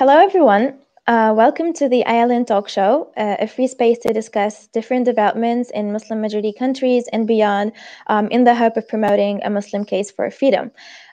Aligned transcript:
Hello, 0.00 0.16
everyone. 0.16 0.78
Uh, 1.06 1.34
welcome 1.36 1.74
to 1.74 1.86
the 1.86 2.02
ILN 2.06 2.46
Talk 2.46 2.70
Show, 2.70 3.12
uh, 3.18 3.36
a 3.38 3.46
free 3.46 3.66
space 3.66 3.98
to 3.98 4.14
discuss 4.14 4.66
different 4.68 5.04
developments 5.04 5.68
in 5.72 5.92
Muslim 5.92 6.22
majority 6.22 6.54
countries 6.54 7.04
and 7.12 7.26
beyond 7.26 7.72
um, 8.06 8.26
in 8.28 8.44
the 8.44 8.54
hope 8.54 8.78
of 8.78 8.88
promoting 8.88 9.42
a 9.42 9.50
Muslim 9.50 9.84
case 9.84 10.10
for 10.10 10.30
freedom. 10.30 10.70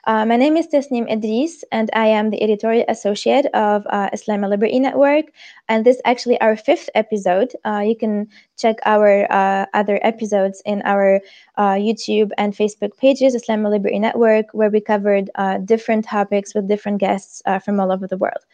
Uh, 0.08 0.24
my 0.24 0.36
name 0.36 0.56
is 0.56 0.66
Tasneem 0.66 1.06
Idris, 1.12 1.62
and 1.70 1.90
I 1.92 2.06
am 2.06 2.30
the 2.30 2.42
editorial 2.42 2.86
associate 2.88 3.44
of 3.52 3.86
uh, 3.90 4.08
Islam 4.10 4.40
Liberty 4.40 4.80
Network. 4.80 5.26
And 5.68 5.84
this 5.84 5.96
is 5.96 6.02
actually 6.06 6.40
our 6.40 6.56
fifth 6.56 6.88
episode. 6.94 7.52
Uh, 7.66 7.80
you 7.80 7.94
can 7.94 8.26
check 8.56 8.76
our 8.86 9.30
uh, 9.30 9.66
other 9.74 10.00
episodes 10.00 10.62
in 10.64 10.80
our 10.86 11.20
YouTube 11.58 12.30
and 12.38 12.54
Facebook 12.54 12.96
pages, 12.96 13.34
Islam 13.34 13.64
Liberty 13.64 13.98
Network, 13.98 14.46
where 14.52 14.70
we 14.70 14.80
covered 14.80 15.28
different 15.66 16.06
topics 16.06 16.54
with 16.54 16.68
different 16.68 17.00
guests 17.00 17.42
from 17.62 17.78
all 17.78 17.92
over 17.92 18.06
the 18.06 18.16
world. 18.16 18.46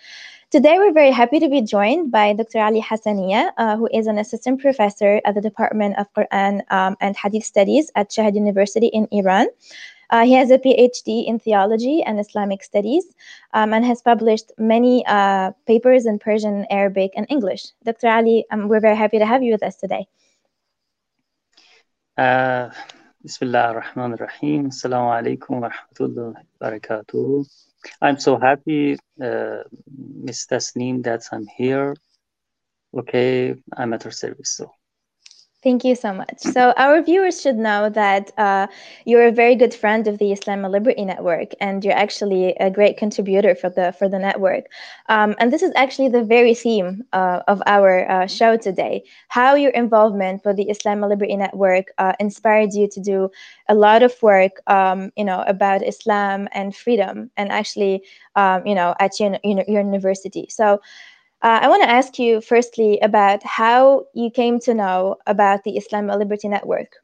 Today, 0.50 0.79
we're 0.79 0.93
very 0.93 1.11
happy 1.11 1.41
to 1.41 1.48
be 1.48 1.62
joined 1.62 2.12
by 2.12 2.33
Dr. 2.33 2.61
Ali 2.61 2.80
Hassanieh, 2.80 3.50
uh, 3.59 3.77
who 3.77 3.89
is 3.92 4.06
an 4.06 4.19
assistant 4.19 4.61
professor 4.61 5.20
at 5.25 5.34
the 5.34 5.41
Department 5.41 5.98
of 5.98 6.06
Quran 6.14 6.62
um, 6.70 6.97
and 7.00 7.16
Hadith 7.16 7.45
Studies 7.45 7.91
at 7.97 8.11
Shahid 8.11 8.34
University 8.34 8.86
in 8.86 9.09
Iran. 9.11 9.47
Uh, 10.10 10.24
he 10.24 10.34
has 10.34 10.50
a 10.50 10.58
PhD 10.58 11.26
in 11.26 11.38
theology 11.38 12.02
and 12.02 12.20
Islamic 12.20 12.62
studies 12.62 13.04
um, 13.52 13.72
and 13.72 13.84
has 13.84 14.02
published 14.02 14.52
many 14.58 15.04
uh, 15.06 15.52
papers 15.66 16.06
in 16.06 16.18
Persian, 16.18 16.66
Arabic, 16.70 17.12
and 17.16 17.27
English. 17.28 17.66
Dr. 17.84 18.08
Ali, 18.08 18.44
um, 18.50 18.68
we're 18.68 18.80
very 18.80 18.96
happy 18.96 19.18
to 19.18 19.27
have 19.27 19.42
you 19.42 19.52
with 19.52 19.62
us 19.62 19.77
today. 19.77 20.06
Uh, 22.16 22.70
Bismillah 23.22 23.72
ar-Rahman 23.72 24.12
ar-Rahim. 24.12 24.70
Assalamu 24.70 25.10
alaikum 25.18 25.60
wa 25.60 25.70
rahmatullahi 25.70 26.34
wa 26.34 26.70
barakatuh. 26.70 27.46
I'm 28.00 28.18
so 28.18 28.38
happy, 28.38 28.96
uh, 29.20 29.62
Ms. 29.96 30.46
Tasneem, 30.50 31.02
that 31.05 31.22
I'm 31.32 31.46
here. 31.46 31.96
Okay, 32.96 33.55
I'm 33.77 33.92
at 33.94 34.05
your 34.05 34.12
service. 34.12 34.50
So. 34.50 34.70
Thank 35.65 35.83
you 35.83 35.95
so 35.97 36.12
much. 36.12 36.41
So, 36.41 36.75
our 36.77 37.01
viewers 37.03 37.41
should 37.41 37.57
know 37.57 37.89
that 37.89 38.31
uh, 38.37 38.67
you're 39.07 39.27
a 39.27 39.33
very 39.33 39.57
good 39.57 39.73
friend 39.73 40.07
of 40.07 40.19
the 40.19 40.31
Islam 40.31 40.62
Liberty 40.62 41.07
Network, 41.07 41.53
and 41.59 41.83
you're 41.83 41.97
actually 41.97 42.55
a 42.61 42.70
great 42.70 42.98
contributor 42.98 43.55
for 43.55 43.70
the 43.70 43.92
for 43.98 44.07
the 44.07 44.19
network. 44.19 44.67
Um, 45.09 45.35
and 45.39 45.51
this 45.51 45.62
is 45.62 45.73
actually 45.75 46.11
the 46.11 46.23
very 46.23 46.55
theme 46.55 47.05
uh, 47.15 47.41
of 47.48 47.62
our 47.67 48.09
uh, 48.11 48.27
show 48.27 48.59
today: 48.59 49.05
how 49.29 49.55
your 49.55 49.70
involvement 49.70 50.45
with 50.45 50.57
the 50.57 50.69
Islam 50.69 51.01
Liberty 51.01 51.35
Network 51.37 51.87
uh, 51.97 52.12
inspired 52.20 52.75
you 52.75 52.87
to 52.89 53.01
do 53.01 53.31
a 53.70 53.75
lot 53.75 54.03
of 54.03 54.12
work, 54.23 54.61
um, 54.67 55.12
you 55.17 55.25
know, 55.25 55.42
about 55.48 55.83
Islam 55.83 56.47
and 56.53 56.77
freedom, 56.77 57.31
and 57.39 57.51
actually, 57.51 58.05
um, 58.37 58.67
you 58.67 58.75
know, 58.75 58.95
at 59.01 59.19
your, 59.19 59.39
your 59.42 59.65
university. 59.83 60.47
So. 60.51 60.81
Uh, 61.45 61.61
I 61.61 61.69
want 61.69 61.83
to 61.83 61.91
ask 61.91 62.19
you 62.19 62.41
firstly 62.41 62.98
about 63.00 63.42
how 63.45 64.06
you 64.14 64.31
came 64.31 64.59
to 64.61 64.73
know 64.73 65.17
about 65.27 65.62
the 65.62 65.77
Islam 65.77 66.06
Liberty 66.06 66.48
Network. 66.48 66.97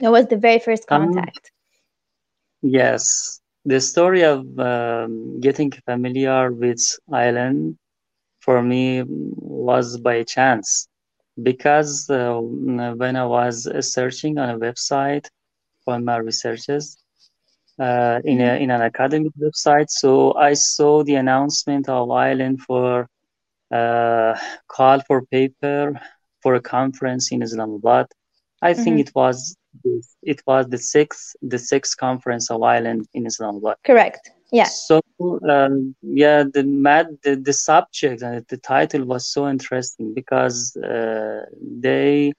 What 0.00 0.10
was 0.10 0.26
the 0.26 0.36
very 0.36 0.58
first 0.58 0.84
um, 0.90 1.14
contact? 1.14 1.52
Um, 2.64 2.70
yes, 2.72 3.40
the 3.64 3.80
story 3.80 4.24
of 4.24 4.40
um, 4.58 5.40
getting 5.40 5.70
familiar 5.70 6.50
with 6.50 6.82
ILN 7.12 7.76
for 8.40 8.60
me 8.60 9.04
was 9.06 9.96
by 9.98 10.24
chance 10.24 10.88
because 11.40 12.10
uh, 12.10 12.40
when 12.40 13.14
I 13.14 13.24
was 13.24 13.68
searching 13.92 14.36
on 14.38 14.50
a 14.50 14.58
website 14.58 15.28
for 15.84 16.00
my 16.00 16.16
researches, 16.16 17.03
uh, 17.78 18.20
in, 18.24 18.40
a, 18.40 18.56
in 18.62 18.70
an 18.70 18.82
academic 18.82 19.32
website. 19.40 19.90
So 19.90 20.34
I 20.34 20.54
saw 20.54 21.02
the 21.02 21.16
announcement 21.16 21.88
of 21.88 22.08
ILN 22.08 22.60
for 22.60 23.08
uh, 23.70 24.38
call 24.68 25.00
for 25.00 25.22
paper 25.26 26.00
for 26.40 26.54
a 26.54 26.60
conference 26.60 27.32
in 27.32 27.42
Islamabad. 27.42 28.06
I 28.62 28.72
mm-hmm. 28.72 28.82
think 28.82 29.00
it 29.00 29.14
was 29.14 29.56
it 30.22 30.40
was 30.46 30.68
the 30.68 30.78
sixth 30.78 31.34
the 31.42 31.58
sixth 31.58 31.96
conference 31.96 32.50
of 32.50 32.60
ILN 32.60 33.04
in 33.14 33.26
Islamabad. 33.26 33.76
Correct. 33.84 34.30
Yeah. 34.52 34.70
So 34.88 35.00
um, 35.48 35.96
yeah, 36.02 36.44
the 36.44 36.62
mad 36.62 37.06
the, 37.24 37.34
the 37.36 37.52
subject 37.52 38.22
and 38.22 38.44
the 38.48 38.56
title 38.58 39.04
was 39.04 39.26
so 39.26 39.48
interesting 39.48 40.14
because 40.14 40.76
uh, 40.76 41.46
they 41.60 42.32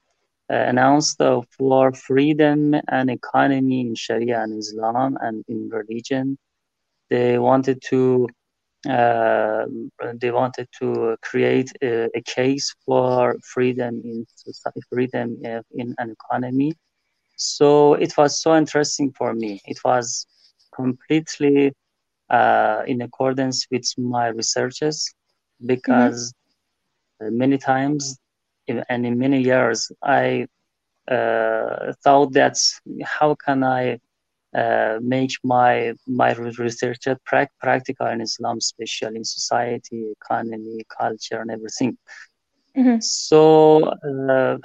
announced 0.50 1.22
for 1.58 1.94
freedom 1.94 2.76
and 2.88 3.10
economy 3.10 3.82
in 3.82 3.96
Sharia 3.96 4.44
and 4.44 4.58
Islam 4.60 5.18
and 5.22 5.44
in 5.48 5.70
religion. 5.70 6.38
They 7.10 7.38
wanted 7.38 7.82
to 7.90 8.28
uh, 8.90 9.66
they 10.14 10.30
wanted 10.30 10.68
to 10.80 11.18
create 11.24 11.72
a, 11.82 12.08
a, 12.16 12.22
case 12.22 12.76
for 12.86 13.36
freedom 13.44 14.00
in 14.04 14.24
society, 14.36 14.80
freedom 14.92 15.38
in 15.74 15.96
an 15.98 16.12
economy. 16.12 16.72
So 17.36 17.96
it 17.96 18.16
was 18.16 18.40
so 18.40 18.56
interesting 18.56 19.12
for 19.14 19.34
me. 19.34 19.60
It 19.66 19.80
was 19.84 20.28
completely 20.76 21.74
uh, 22.30 22.84
in 22.86 23.02
accordance 23.02 23.66
with 23.72 23.86
my 23.98 24.28
researches 24.28 25.12
because 25.66 26.34
mm-hmm. 27.22 27.38
many 27.38 27.58
times 27.58 28.20
and 28.68 29.06
in 29.06 29.18
many 29.18 29.42
years 29.42 29.92
i 30.03 30.46
uh, 31.12 31.94
thought 32.03 32.34
that 32.34 32.58
how 33.03 33.36
can 33.36 33.64
i 33.64 34.00
uh, 34.56 34.98
make 35.02 35.34
my 35.44 35.94
my 36.08 36.34
research 36.34 37.08
pra- 37.26 37.50
practical 37.59 38.08
in 38.08 38.22
islam 38.22 38.58
especially 38.58 39.18
in 39.18 39.24
society 39.24 40.12
economy 40.20 40.81
culture 41.00 41.42
and 41.42 41.52
everything 41.52 41.98
mm-hmm. 42.78 43.00
so 43.00 43.84
uh, 43.84 44.58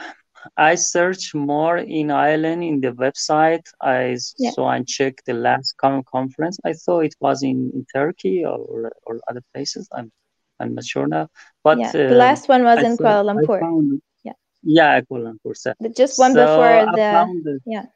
I 0.57 0.75
searched 0.75 1.35
more 1.35 1.77
in 1.77 2.09
ILN 2.09 2.67
in 2.67 2.81
the 2.81 2.93
website. 2.93 3.67
I 3.81 4.17
yeah. 4.39 4.51
so 4.53 4.65
I 4.65 4.83
checked 4.83 5.27
the 5.27 5.35
last 5.35 5.77
conference. 5.77 6.59
I 6.65 6.73
thought 6.73 7.05
it 7.05 7.15
was 7.21 7.43
in, 7.43 7.71
in 7.75 7.87
Turkey 7.93 8.45
or, 8.45 8.91
or 9.07 9.21
other 9.29 9.43
places. 9.53 9.89
I'm 9.93 10.11
I'm 10.61 10.75
not 10.75 10.85
sure 10.85 11.07
now. 11.07 11.29
But 11.65 11.79
yeah, 11.79 11.93
the 11.93 12.13
uh, 12.13 12.19
last 12.27 12.49
one 12.49 12.63
was 12.65 12.79
I 12.79 12.83
in 12.83 12.97
Kuala 12.97 13.25
Lumpur. 13.35 13.61
Found, 13.61 14.03
yeah. 14.23 14.33
Yeah, 14.63 15.01
Kuala 15.01 15.33
Lumpur. 15.33 15.57
So, 15.57 15.73
just 15.97 16.19
one 16.19 16.33
so 16.35 16.45
before 16.45 16.87
the, 16.93 17.41
the 17.43 17.61
yeah. 17.67 17.87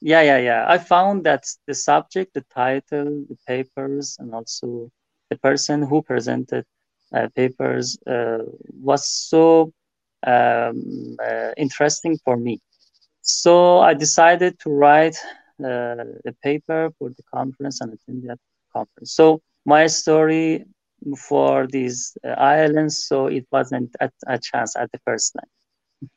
Yeah, 0.00 0.20
yeah, 0.20 0.38
yeah. 0.38 0.64
I 0.68 0.76
found 0.78 1.24
that 1.24 1.44
the 1.66 1.74
subject, 1.74 2.34
the 2.34 2.44
title, 2.52 3.24
the 3.28 3.38
papers, 3.46 4.16
and 4.20 4.34
also 4.34 4.90
the 5.30 5.36
person 5.38 5.82
who 5.82 6.02
presented 6.02 6.64
uh, 7.14 7.28
papers 7.34 7.96
uh, 8.06 8.38
was 8.82 9.08
so 9.08 9.72
um, 10.26 11.16
uh, 11.24 11.52
interesting 11.56 12.18
for 12.24 12.36
me. 12.36 12.60
So 13.22 13.78
I 13.78 13.94
decided 13.94 14.58
to 14.60 14.70
write 14.70 15.16
uh, 15.62 16.04
a 16.26 16.32
paper 16.42 16.90
for 16.98 17.08
the 17.08 17.22
conference 17.32 17.80
and 17.80 17.94
attend 17.94 18.28
that 18.28 18.38
conference. 18.72 19.12
So 19.12 19.40
my 19.64 19.86
story 19.86 20.64
for 21.16 21.66
these 21.66 22.16
uh, 22.24 22.30
islands, 22.30 23.06
so 23.06 23.26
it 23.26 23.46
wasn't 23.52 23.94
a, 24.00 24.10
a 24.26 24.38
chance 24.38 24.76
at 24.76 24.90
the 24.92 24.98
first 25.04 25.34
time. 25.34 25.48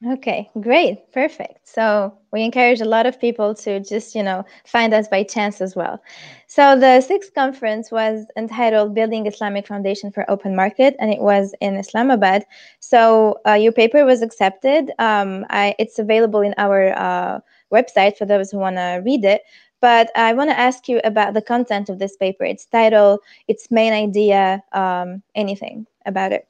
Okay, 0.05 0.49
great, 0.59 1.11
perfect. 1.13 1.67
So 1.67 2.17
we 2.31 2.43
encourage 2.43 2.81
a 2.81 2.85
lot 2.85 3.05
of 3.05 3.19
people 3.19 3.55
to 3.55 3.79
just, 3.79 4.15
you 4.15 4.23
know, 4.23 4.45
find 4.65 4.93
us 4.93 5.07
by 5.07 5.23
chance 5.23 5.61
as 5.61 5.75
well. 5.75 6.01
So 6.47 6.77
the 6.77 7.01
sixth 7.01 7.33
conference 7.33 7.91
was 7.91 8.25
entitled 8.35 8.93
"Building 8.93 9.25
Islamic 9.27 9.65
Foundation 9.65 10.11
for 10.11 10.29
Open 10.29 10.55
Market," 10.55 10.95
and 10.99 11.11
it 11.11 11.21
was 11.21 11.53
in 11.61 11.77
Islamabad. 11.77 12.45
So 12.79 13.39
uh, 13.47 13.53
your 13.53 13.71
paper 13.71 14.05
was 14.05 14.21
accepted. 14.21 14.91
Um, 14.99 15.45
I, 15.49 15.75
it's 15.79 15.99
available 15.99 16.41
in 16.41 16.53
our 16.57 16.93
uh, 16.97 17.39
website 17.71 18.17
for 18.17 18.25
those 18.25 18.51
who 18.51 18.57
want 18.57 18.75
to 18.75 19.01
read 19.05 19.23
it. 19.25 19.41
But 19.81 20.09
I 20.15 20.33
want 20.33 20.49
to 20.49 20.59
ask 20.59 20.87
you 20.89 20.99
about 21.03 21.33
the 21.33 21.41
content 21.41 21.89
of 21.89 21.99
this 21.99 22.15
paper, 22.17 22.43
its 22.43 22.65
title, 22.65 23.19
its 23.47 23.69
main 23.69 23.93
idea, 23.93 24.63
um, 24.73 25.21
anything 25.35 25.85
about 26.05 26.31
it. 26.31 26.47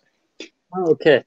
Okay. 0.78 1.24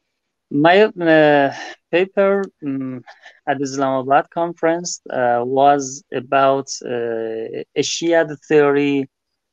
My 0.51 0.83
uh, 0.83 1.55
paper 1.91 2.43
um, 2.65 3.05
at 3.47 3.59
the 3.59 3.65
Islamabad 3.65 4.31
conference 4.31 5.01
uh, 5.11 5.43
was 5.45 6.03
about 6.13 6.69
uh, 6.85 7.63
a 7.77 7.83
Shia 7.83 8.37
theory 8.49 9.09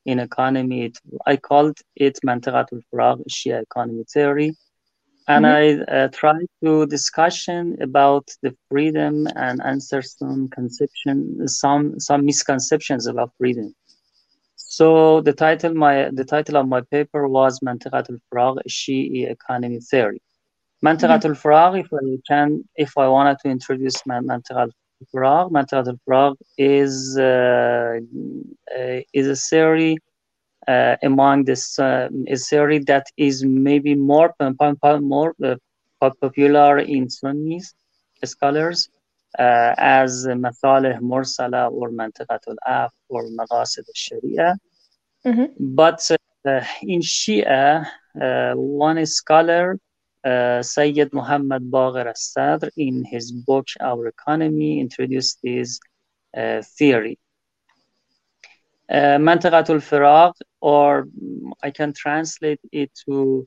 in 0.06 0.18
economy. 0.18 0.92
I 1.26 1.36
called 1.36 1.78
it 1.96 2.18
Mantaqatul 2.26 2.82
Faragh 2.92 3.22
Shia 3.28 3.62
economy 3.62 4.04
theory 4.12 4.56
and 5.28 5.44
mm-hmm. 5.44 5.90
I 5.90 5.94
uh, 5.94 6.08
try 6.08 6.38
to 6.64 6.86
discussion 6.86 7.76
about 7.82 8.28
the 8.42 8.56
freedom 8.70 9.28
and 9.36 9.60
answer 9.62 10.00
some 10.00 10.48
conception, 10.48 11.46
some 11.46 12.00
some 12.00 12.24
misconceptions 12.24 13.06
about 13.06 13.32
freedom. 13.38 13.74
So 14.56 15.20
the 15.20 15.34
title 15.34 15.74
my 15.74 16.10
the 16.12 16.24
title 16.24 16.56
of 16.56 16.66
my 16.66 16.80
paper 16.80 17.28
was 17.28 17.60
Mantaqat 17.60 18.06
al-Faragh 18.10 18.58
Shi'i 18.68 19.30
Economy 19.30 19.80
Theory. 19.80 20.22
Mantaqat 20.84 21.22
mm-hmm. 21.24 21.78
if 21.80 21.88
I 21.92 22.18
can, 22.28 22.64
if 22.76 22.96
I 22.96 23.08
wanted 23.08 23.38
to 23.40 23.50
introduce 23.50 23.96
Mantaqat 24.02 24.70
al-Faragh, 24.70 25.50
Mantaqat 25.50 25.88
al-Faragh 25.88 26.36
is 26.56 27.18
uh, 27.18 28.00
is 29.12 29.26
a 29.28 29.36
theory 29.36 29.92
uh, 29.94 30.07
among 31.02 31.44
this 31.44 31.78
uh, 31.78 32.08
theory 32.48 32.78
that 32.80 33.06
is 33.16 33.44
maybe 33.44 33.94
more 33.94 34.34
more 35.00 35.34
uh, 35.42 35.56
popular 36.00 36.78
in 36.78 37.08
Sunni 37.10 37.60
scholars 38.24 38.88
uh, 39.38 39.74
as 39.78 40.26
Masalih 40.26 40.98
Mursala 41.00 41.70
or 41.70 41.90
Mantiqatul 41.90 42.56
Af 42.66 42.92
or 43.08 43.24
Maqasid 43.24 43.84
al-Sharia. 43.88 44.56
Mm-hmm. 45.24 45.74
But 45.74 46.08
uh, 46.44 46.64
in 46.82 47.00
Shia, 47.00 47.86
uh, 48.20 48.52
one 48.54 49.04
scholar, 49.06 49.78
uh, 50.24 50.62
Sayyid 50.62 51.12
Muhammad 51.12 51.70
Baqir 51.70 52.06
al-Sadr, 52.06 52.68
in 52.76 53.04
his 53.04 53.32
book 53.32 53.66
Our 53.80 54.08
Economy, 54.08 54.80
introduced 54.80 55.38
this 55.42 55.80
uh, 56.36 56.62
theory. 56.62 57.18
Uh, 58.90 59.18
Mantaqatul 59.18 59.80
Faragh, 59.80 60.34
or 60.60 61.08
I 61.62 61.70
can 61.70 61.92
translate 61.92 62.60
it 62.72 62.90
to 63.04 63.46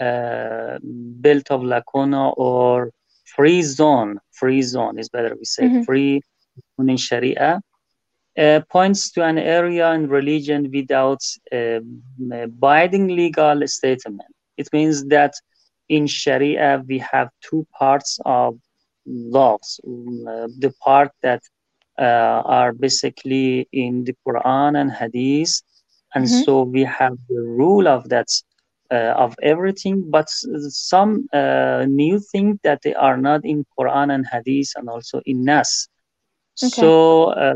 uh, 0.00 0.78
belt 0.82 1.50
of 1.50 1.62
lacuna 1.62 2.30
or 2.30 2.90
free 3.24 3.62
zone. 3.62 4.18
Free 4.32 4.62
zone 4.62 4.98
is 4.98 5.08
better. 5.08 5.34
We 5.36 5.44
say 5.44 5.64
mm-hmm. 5.64 5.82
free 5.82 6.22
in 6.78 6.96
Sharia. 6.96 7.60
Uh, 8.38 8.60
points 8.70 9.10
to 9.12 9.24
an 9.24 9.38
area 9.38 9.92
in 9.92 10.08
religion 10.08 10.70
without 10.72 11.22
uh, 11.52 11.80
binding 12.48 13.08
legal 13.08 13.66
statement. 13.66 14.30
It 14.56 14.68
means 14.72 15.04
that 15.06 15.34
in 15.88 16.06
Sharia 16.06 16.82
we 16.86 16.98
have 16.98 17.28
two 17.42 17.66
parts 17.78 18.18
of 18.24 18.58
laws. 19.06 19.80
Uh, 19.84 20.48
the 20.58 20.72
part 20.82 21.10
that 21.22 21.42
are 22.00 22.72
basically 22.72 23.68
in 23.72 24.04
the 24.04 24.14
Quran 24.26 24.80
and 24.80 24.90
Hadith, 24.90 25.62
and 26.14 26.24
mm-hmm. 26.24 26.42
so 26.42 26.62
we 26.62 26.82
have 26.84 27.16
the 27.28 27.42
rule 27.42 27.86
of 27.88 28.08
that 28.08 28.28
uh, 28.90 29.14
of 29.16 29.34
everything, 29.42 30.10
but 30.10 30.28
some 30.68 31.28
uh, 31.32 31.84
new 31.88 32.18
things 32.18 32.58
that 32.64 32.82
they 32.82 32.94
are 32.94 33.16
not 33.16 33.44
in 33.44 33.64
Quran 33.78 34.12
and 34.12 34.26
Hadith 34.26 34.72
and 34.76 34.88
also 34.88 35.20
in 35.26 35.44
Nas. 35.44 35.88
Okay. 36.62 36.70
So 36.70 37.26
uh, 37.26 37.54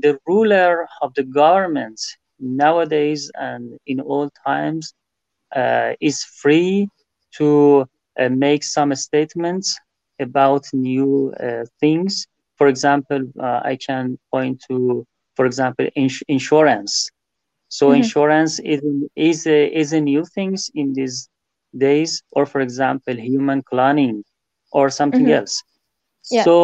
the 0.00 0.18
ruler 0.26 0.88
of 1.02 1.12
the 1.14 1.22
government 1.22 2.00
nowadays 2.38 3.30
and 3.34 3.78
in 3.86 4.00
all 4.00 4.30
times 4.46 4.94
uh, 5.54 5.92
is 6.00 6.24
free 6.24 6.88
to 7.34 7.86
uh, 8.18 8.28
make 8.28 8.64
some 8.64 8.94
statements 8.94 9.78
about 10.18 10.64
new 10.72 11.32
uh, 11.40 11.64
things. 11.78 12.26
For 12.60 12.68
example, 12.68 13.22
I 13.40 13.78
can 13.80 14.18
point 14.30 14.62
to, 14.68 15.06
for 15.36 15.46
example, 15.46 15.86
ins- 15.96 16.26
insurance. 16.28 17.08
So 17.68 17.86
mm-hmm. 17.86 18.02
insurance 18.02 18.60
is 18.74 18.82
is 19.16 19.46
a, 19.46 19.60
is 19.82 19.92
a 19.94 20.00
new 20.00 20.24
things 20.36 20.70
in 20.74 20.92
these 20.92 21.28
days, 21.72 22.22
or 22.36 22.44
for 22.44 22.60
example, 22.60 23.16
human 23.16 23.62
cloning 23.62 24.22
or 24.72 24.90
something 24.90 25.24
mm-hmm. 25.24 25.40
else. 25.40 25.62
Yeah. 26.30 26.44
So 26.44 26.56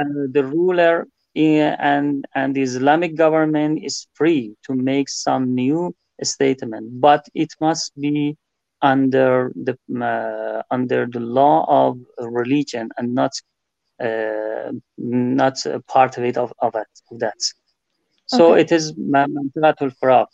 uh, 0.00 0.04
the 0.36 0.44
ruler 0.44 1.06
and 1.36 2.24
and 2.34 2.54
the 2.54 2.62
Islamic 2.62 3.12
government 3.16 3.84
is 3.84 4.06
free 4.14 4.54
to 4.64 4.72
make 4.74 5.08
some 5.08 5.54
new 5.54 5.94
statement, 6.22 7.00
but 7.00 7.26
it 7.34 7.50
must 7.60 7.92
be 8.00 8.36
under 8.80 9.52
the 9.66 9.74
uh, 10.00 10.62
under 10.70 11.06
the 11.06 11.20
law 11.20 11.66
of 11.68 11.98
religion 12.18 12.88
and 12.96 13.14
not 13.14 13.32
uh, 13.36 13.55
not 13.98 15.66
a 15.66 15.80
part 15.88 16.18
of 16.18 16.24
it 16.24 16.36
of, 16.36 16.52
of, 16.60 16.74
it, 16.74 16.86
of 17.10 17.18
that. 17.20 17.38
So 18.26 18.52
okay. 18.52 18.62
it 18.62 18.72
is 18.72 18.92
Mantaqatul 18.94 19.94
Faragh. 20.02 20.26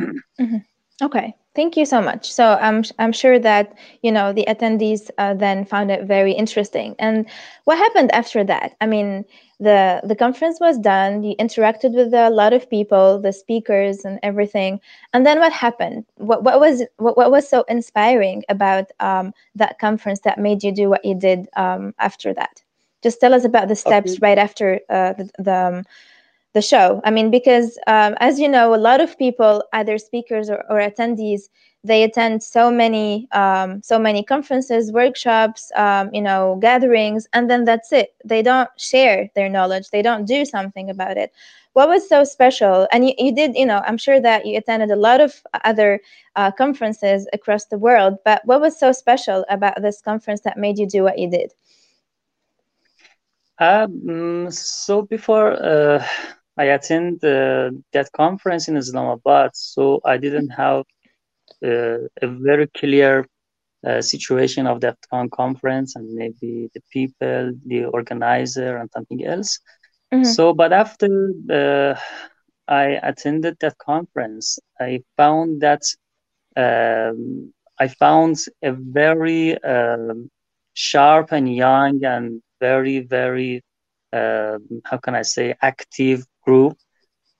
mm-hmm. 0.00 0.56
Okay, 1.02 1.34
thank 1.56 1.76
you 1.76 1.86
so 1.86 2.00
much. 2.00 2.30
So 2.30 2.58
I'm 2.60 2.84
I'm 2.98 3.12
sure 3.12 3.38
that 3.40 3.74
you 4.02 4.12
know 4.12 4.32
the 4.32 4.44
attendees 4.46 5.10
uh, 5.18 5.34
then 5.34 5.64
found 5.64 5.90
it 5.90 6.04
very 6.04 6.32
interesting. 6.32 6.94
And 6.98 7.26
what 7.64 7.78
happened 7.78 8.12
after 8.12 8.44
that? 8.44 8.76
I 8.80 8.86
mean, 8.86 9.24
the 9.58 10.00
the 10.04 10.14
conference 10.14 10.60
was 10.60 10.78
done. 10.78 11.24
You 11.24 11.34
interacted 11.36 11.94
with 11.94 12.12
a 12.14 12.30
lot 12.30 12.52
of 12.52 12.68
people, 12.68 13.18
the 13.18 13.32
speakers, 13.32 14.04
and 14.04 14.20
everything. 14.22 14.80
And 15.12 15.26
then 15.26 15.40
what 15.40 15.52
happened? 15.52 16.04
What 16.16 16.44
what 16.44 16.60
was 16.60 16.84
what, 16.98 17.16
what 17.16 17.30
was 17.30 17.48
so 17.48 17.64
inspiring 17.68 18.44
about 18.48 18.92
um, 19.00 19.32
that 19.56 19.78
conference 19.78 20.20
that 20.20 20.38
made 20.38 20.62
you 20.62 20.72
do 20.72 20.88
what 20.88 21.04
you 21.04 21.14
did 21.14 21.48
um, 21.56 21.94
after 21.98 22.34
that? 22.34 22.62
Just 23.02 23.20
tell 23.20 23.34
us 23.34 23.44
about 23.44 23.68
the 23.68 23.76
steps 23.76 24.12
okay. 24.12 24.18
right 24.22 24.38
after 24.38 24.80
uh, 24.90 25.12
the, 25.14 25.30
the 25.38 25.54
um, 25.54 25.84
the 26.56 26.62
show. 26.62 27.02
I 27.04 27.10
mean, 27.10 27.30
because 27.30 27.78
um, 27.86 28.16
as 28.18 28.40
you 28.40 28.48
know, 28.48 28.74
a 28.74 28.82
lot 28.88 29.02
of 29.02 29.18
people, 29.18 29.62
either 29.74 29.98
speakers 29.98 30.48
or, 30.48 30.64
or 30.70 30.78
attendees, 30.78 31.42
they 31.84 32.02
attend 32.02 32.42
so 32.42 32.70
many, 32.70 33.28
um, 33.32 33.82
so 33.82 33.98
many 33.98 34.24
conferences, 34.24 34.90
workshops, 34.90 35.70
um, 35.76 36.08
you 36.14 36.22
know, 36.22 36.56
gatherings, 36.62 37.28
and 37.34 37.50
then 37.50 37.64
that's 37.66 37.92
it. 37.92 38.14
They 38.24 38.42
don't 38.42 38.70
share 38.78 39.28
their 39.34 39.50
knowledge. 39.50 39.90
They 39.90 40.00
don't 40.00 40.24
do 40.24 40.46
something 40.46 40.88
about 40.88 41.18
it. 41.18 41.30
What 41.74 41.90
was 41.90 42.08
so 42.08 42.24
special? 42.24 42.88
And 42.90 43.06
you, 43.06 43.12
you 43.18 43.34
did, 43.34 43.54
you 43.54 43.66
know, 43.66 43.82
I'm 43.86 43.98
sure 43.98 44.18
that 44.18 44.46
you 44.46 44.56
attended 44.56 44.90
a 44.90 44.96
lot 44.96 45.20
of 45.20 45.42
other 45.64 46.00
uh, 46.36 46.50
conferences 46.52 47.28
across 47.34 47.66
the 47.66 47.78
world. 47.78 48.14
But 48.24 48.40
what 48.46 48.62
was 48.62 48.80
so 48.80 48.92
special 48.92 49.44
about 49.50 49.82
this 49.82 50.00
conference 50.00 50.40
that 50.40 50.56
made 50.56 50.78
you 50.78 50.86
do 50.86 51.02
what 51.02 51.18
you 51.18 51.28
did? 51.30 51.52
Um, 53.58 54.50
so 54.50 55.02
before 55.02 55.52
uh, 55.52 56.04
I 56.58 56.64
attend 56.64 57.24
uh, 57.24 57.70
that 57.92 58.10
conference 58.12 58.68
in 58.68 58.76
Islamabad, 58.76 59.50
so 59.54 60.00
I 60.04 60.16
didn't 60.16 60.50
have 60.50 60.84
uh, 61.64 61.98
a 62.22 62.26
very 62.26 62.66
clear 62.68 63.26
uh, 63.86 64.00
situation 64.00 64.66
of 64.66 64.80
that 64.80 64.96
conference 65.32 65.96
and 65.96 66.12
maybe 66.14 66.70
the 66.74 66.80
people, 66.92 67.52
the 67.66 67.84
organizer, 67.84 68.78
and 68.78 68.90
something 68.90 69.24
else. 69.24 69.58
Mm-hmm. 70.12 70.24
So, 70.24 70.54
but 70.54 70.72
after 70.72 71.32
uh, 71.50 71.94
I 72.68 72.98
attended 73.02 73.58
that 73.60 73.78
conference, 73.78 74.58
I 74.80 75.02
found 75.16 75.60
that 75.60 75.82
um, 76.56 77.52
I 77.78 77.88
found 77.88 78.38
a 78.62 78.72
very 78.72 79.62
um, 79.62 80.30
sharp 80.72 81.32
and 81.32 81.54
young 81.54 82.04
and 82.04 82.42
very, 82.60 83.00
very 83.00 83.62
uh, 84.12 84.58
how 84.84 84.96
can 84.96 85.14
I 85.14 85.22
say 85.22 85.54
active 85.60 86.24
group 86.46 86.76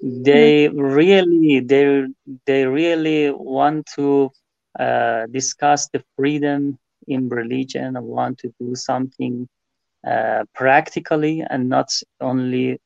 they 0.02 0.68
mm-hmm. 0.68 0.80
really 0.80 1.60
they 1.60 2.06
they 2.46 2.66
really 2.66 3.30
want 3.30 3.86
to 3.86 4.30
uh, 4.78 5.26
discuss 5.26 5.88
the 5.88 6.02
freedom 6.16 6.78
in 7.08 7.28
religion 7.28 7.96
and 7.96 8.06
want 8.06 8.38
to 8.38 8.52
do 8.60 8.74
something 8.74 9.48
uh, 10.06 10.44
practically 10.54 11.42
and 11.50 11.68
not 11.68 11.90
only 12.20 12.78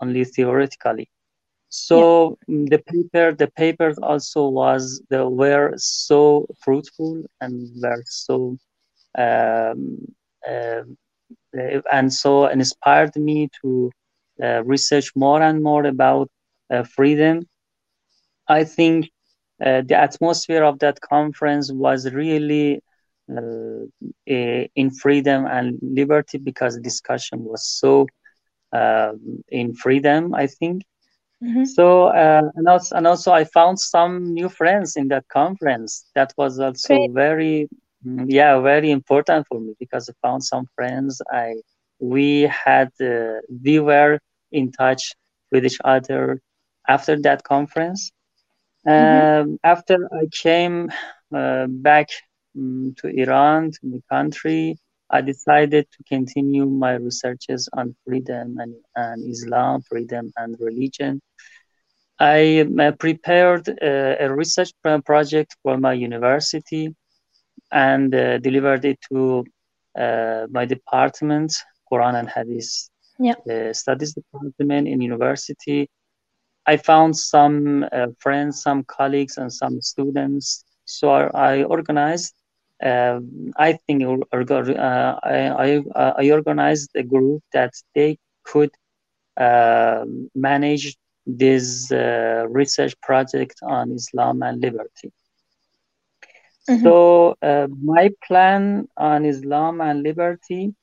only 0.00 0.24
theoretically 0.24 1.08
so 1.68 2.38
yeah. 2.48 2.54
Mm, 2.54 2.70
the 2.70 2.78
paper 2.78 3.34
the 3.34 3.48
papers 3.48 3.98
also 3.98 4.48
was 4.48 5.02
the 5.10 5.28
were 5.28 5.72
so 5.76 6.46
fruitful 6.62 7.24
and 7.40 7.68
were 7.82 8.02
so 8.06 8.56
um, 9.18 9.98
uh, 10.48 10.82
and 11.92 12.12
so 12.12 12.46
inspired 12.46 13.16
me 13.16 13.48
to 13.62 13.90
research 14.64 15.12
more 15.14 15.42
and 15.42 15.62
more 15.62 15.84
about 15.84 16.28
uh, 16.70 16.82
freedom. 16.82 17.46
I 18.48 18.64
think 18.64 19.10
uh, 19.64 19.82
the 19.86 19.96
atmosphere 19.96 20.64
of 20.64 20.78
that 20.80 21.00
conference 21.00 21.72
was 21.72 22.12
really 22.12 22.80
in 23.28 24.90
freedom 25.00 25.46
and 25.46 25.78
liberty 25.82 26.38
because 26.38 26.78
discussion 26.78 27.44
was 27.44 27.66
so 27.66 28.06
um, 28.72 29.42
in 29.48 29.74
freedom. 29.74 30.34
I 30.34 30.46
think. 30.46 30.82
Mm-hmm. 31.42 31.64
So 31.64 32.06
uh, 32.06 32.42
and 32.54 32.68
also 32.68 32.96
and 32.96 33.06
also 33.06 33.32
I 33.32 33.44
found 33.44 33.78
some 33.78 34.32
new 34.32 34.48
friends 34.48 34.96
in 34.96 35.08
that 35.08 35.28
conference. 35.28 36.04
That 36.14 36.32
was 36.36 36.58
also 36.58 36.88
Great. 36.88 37.10
very 37.12 37.68
mm, 38.06 38.24
yeah 38.28 38.58
very 38.60 38.90
important 38.90 39.46
for 39.48 39.60
me 39.60 39.74
because 39.78 40.08
I 40.08 40.14
found 40.26 40.44
some 40.44 40.66
friends. 40.74 41.20
I 41.30 41.54
we 41.98 42.42
had 42.42 42.90
uh, 43.00 43.40
we 43.64 43.80
were 43.80 44.18
in 44.52 44.72
touch 44.72 45.14
with 45.50 45.64
each 45.64 45.78
other 45.84 46.40
after 46.88 47.20
that 47.22 47.42
conference. 47.42 48.10
Mm-hmm. 48.86 49.50
Um, 49.50 49.58
after 49.64 50.08
I 50.12 50.26
came 50.32 50.90
uh, 51.34 51.66
back 51.68 52.08
um, 52.56 52.94
to 52.98 53.08
Iran, 53.08 53.72
to 53.72 53.80
the 53.82 54.02
country, 54.10 54.78
I 55.10 55.20
decided 55.20 55.86
to 55.92 56.04
continue 56.04 56.66
my 56.66 56.94
researches 56.94 57.68
on 57.72 57.94
freedom 58.04 58.58
and, 58.58 58.74
and 58.94 59.28
Islam, 59.28 59.82
freedom 59.82 60.32
and 60.36 60.56
religion. 60.60 61.20
I 62.18 62.66
uh, 62.80 62.92
prepared 62.92 63.68
uh, 63.68 64.16
a 64.18 64.32
research 64.32 64.72
project 65.04 65.56
for 65.62 65.76
my 65.78 65.92
university 65.92 66.94
and 67.70 68.14
uh, 68.14 68.38
delivered 68.38 68.84
it 68.84 68.98
to 69.12 69.44
uh, 69.98 70.46
my 70.50 70.64
department, 70.64 71.52
Quran 71.90 72.18
and 72.18 72.28
Hadith 72.28 72.90
yeah. 73.18 73.72
studies 73.72 74.14
department 74.14 74.88
in 74.88 75.00
university 75.00 75.88
I 76.66 76.76
found 76.76 77.16
some 77.16 77.86
uh, 77.92 78.08
friends, 78.18 78.62
some 78.62 78.82
colleagues, 78.84 79.38
and 79.38 79.52
some 79.52 79.80
students. 79.80 80.64
So 80.84 81.10
I, 81.10 81.58
I 81.58 81.62
organized. 81.62 82.34
Uh, 82.82 83.20
I 83.56 83.78
think 83.86 84.02
uh, 84.02 85.14
I, 85.22 85.82
I, 85.94 86.12
I 86.18 86.30
organized 86.30 86.90
a 86.94 87.02
group 87.02 87.42
that 87.52 87.72
they 87.94 88.18
could 88.42 88.70
uh, 89.36 90.04
manage 90.34 90.96
this 91.26 91.90
uh, 91.90 92.46
research 92.48 93.00
project 93.00 93.58
on 93.62 93.92
Islam 93.92 94.42
and 94.42 94.60
liberty. 94.60 95.12
Mm-hmm. 96.68 96.82
So 96.82 97.36
uh, 97.42 97.68
my 97.82 98.10
plan 98.26 98.88
on 98.96 99.24
Islam 99.24 99.80
and 99.80 100.02
liberty 100.02 100.74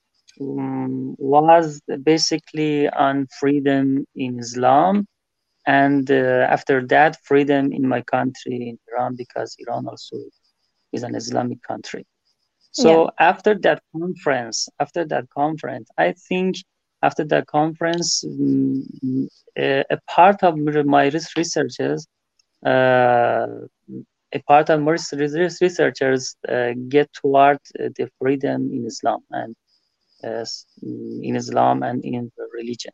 um, 0.41 1.15
was 1.17 1.81
basically 2.03 2.89
on 2.89 3.27
freedom 3.39 4.05
in 4.15 4.39
Islam, 4.39 5.07
and 5.65 6.09
uh, 6.11 6.47
after 6.49 6.85
that, 6.87 7.17
freedom 7.23 7.71
in 7.71 7.87
my 7.87 8.01
country 8.01 8.69
in 8.69 8.79
Iran 8.91 9.15
because 9.15 9.55
Iran 9.59 9.87
also 9.87 10.17
is 10.91 11.03
an 11.03 11.15
Islamic 11.15 11.61
country. 11.63 12.05
So 12.71 13.03
yeah. 13.03 13.09
after 13.19 13.53
that 13.59 13.81
conference, 13.95 14.67
after 14.79 15.05
that 15.05 15.29
conference, 15.29 15.89
I 15.97 16.13
think 16.27 16.55
after 17.03 17.23
that 17.25 17.47
conference, 17.47 18.23
um, 18.23 19.29
a, 19.57 19.83
a, 19.89 19.99
part 20.07 20.43
of 20.43 20.57
my 20.57 21.11
researchers, 21.37 22.07
uh, 22.65 23.47
a 24.33 24.39
part 24.47 24.69
of 24.69 24.81
my 24.81 24.91
researchers 24.91 26.35
uh, 26.49 26.71
get 26.87 27.11
toward 27.13 27.59
the 27.75 28.09
freedom 28.19 28.71
in 28.73 28.85
Islam 28.87 29.19
and 29.29 29.51
uh, 29.51 29.62
in 30.23 31.35
Islam 31.35 31.83
and 31.83 32.03
in 32.03 32.31
religion. 32.53 32.93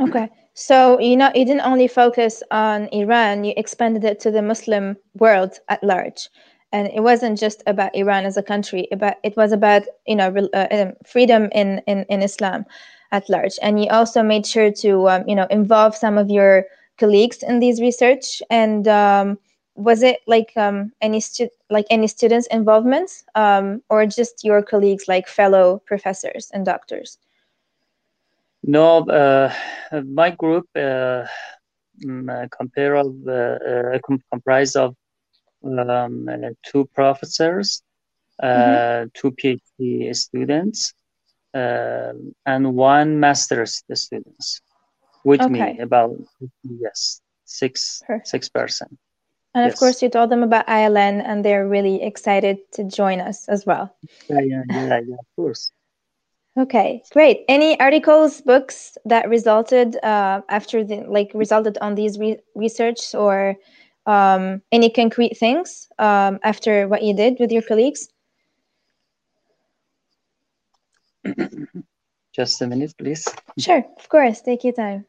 Okay, 0.00 0.28
so 0.54 0.98
you 0.98 1.16
know 1.16 1.30
you 1.34 1.44
didn't 1.44 1.66
only 1.66 1.88
focus 1.88 2.42
on 2.50 2.88
Iran; 2.92 3.44
you 3.44 3.52
expanded 3.56 4.04
it 4.04 4.20
to 4.20 4.30
the 4.30 4.42
Muslim 4.42 4.96
world 5.14 5.58
at 5.68 5.82
large 5.84 6.28
and 6.72 6.88
it 6.88 7.00
wasn't 7.00 7.38
just 7.38 7.62
about 7.66 7.94
Iran 7.94 8.24
as 8.24 8.36
a 8.36 8.42
country, 8.42 8.88
but 8.98 9.18
it 9.22 9.36
was 9.36 9.52
about 9.52 9.82
you 10.06 10.16
know 10.16 10.34
uh, 10.54 10.66
um, 10.70 10.92
freedom 11.04 11.48
in, 11.52 11.82
in 11.86 12.04
in 12.08 12.22
Islam 12.22 12.64
at 13.12 13.28
large. 13.28 13.58
And 13.62 13.82
you 13.82 13.90
also 13.90 14.22
made 14.22 14.46
sure 14.46 14.72
to 14.72 15.08
um, 15.08 15.28
you 15.28 15.34
know 15.34 15.46
involve 15.50 15.94
some 15.94 16.18
of 16.18 16.30
your 16.30 16.64
colleagues 16.98 17.42
in 17.42 17.60
these 17.60 17.80
research. 17.80 18.42
And 18.50 18.88
um, 18.88 19.38
was 19.74 20.02
it 20.02 20.20
like 20.26 20.52
um, 20.56 20.92
any 21.00 21.20
stu- 21.20 21.50
like 21.70 21.86
any 21.90 22.06
students' 22.06 22.46
involvement, 22.48 23.24
um, 23.34 23.82
or 23.88 24.06
just 24.06 24.44
your 24.44 24.62
colleagues, 24.62 25.08
like 25.08 25.26
fellow 25.26 25.82
professors 25.86 26.50
and 26.52 26.66
doctors? 26.66 27.18
No, 28.62 28.98
uh, 29.08 29.52
my 30.04 30.30
group 30.30 30.68
uh, 30.76 31.26
mm, 32.04 32.28
uh, 32.28 32.48
compare 32.56 32.96
of, 32.96 33.14
uh, 33.26 33.32
uh 33.32 33.98
comprised 34.30 34.76
of 34.76 34.94
um, 35.64 36.28
uh, 36.28 36.50
two 36.62 36.84
professors, 36.94 37.82
mm-hmm. 38.42 39.08
two 39.14 39.32
PhD 39.32 40.14
students, 40.14 40.92
uh, 41.54 42.12
and 42.46 42.74
one 42.74 43.18
master's 43.18 43.82
students 43.94 44.60
with 45.24 45.40
okay. 45.40 45.74
me 45.74 45.78
about 45.78 46.16
yes 46.62 47.20
six 47.44 48.02
Perfect. 48.06 48.28
six 48.28 48.48
percent 48.48 48.98
and 49.54 49.64
yes. 49.64 49.72
of 49.72 49.78
course 49.78 50.02
you 50.02 50.08
told 50.08 50.30
them 50.30 50.42
about 50.42 50.66
ILN 50.66 51.22
and 51.24 51.44
they're 51.44 51.68
really 51.68 52.02
excited 52.02 52.58
to 52.72 52.84
join 52.84 53.20
us 53.20 53.48
as 53.48 53.66
well 53.66 53.94
yeah 54.28 54.40
yeah 54.40 54.62
yeah, 54.68 55.00
yeah 55.06 55.14
of 55.14 55.26
course 55.36 55.72
okay 56.58 57.02
great 57.12 57.44
any 57.48 57.78
articles 57.80 58.40
books 58.40 58.96
that 59.04 59.28
resulted 59.28 59.96
uh, 60.02 60.40
after 60.48 60.84
the 60.84 60.96
like 61.08 61.30
resulted 61.34 61.78
on 61.78 61.94
these 61.94 62.18
re- 62.18 62.40
research 62.54 63.14
or 63.14 63.56
um, 64.06 64.62
any 64.72 64.90
concrete 64.90 65.36
things 65.36 65.88
um, 65.98 66.38
after 66.42 66.88
what 66.88 67.02
you 67.02 67.14
did 67.14 67.38
with 67.38 67.52
your 67.52 67.62
colleagues? 67.62 68.08
Just 72.32 72.62
a 72.62 72.66
minute, 72.66 72.94
please. 72.98 73.26
Sure, 73.58 73.84
of 73.98 74.08
course. 74.08 74.40
Take 74.40 74.64
your 74.64 74.72
time. 74.72 75.04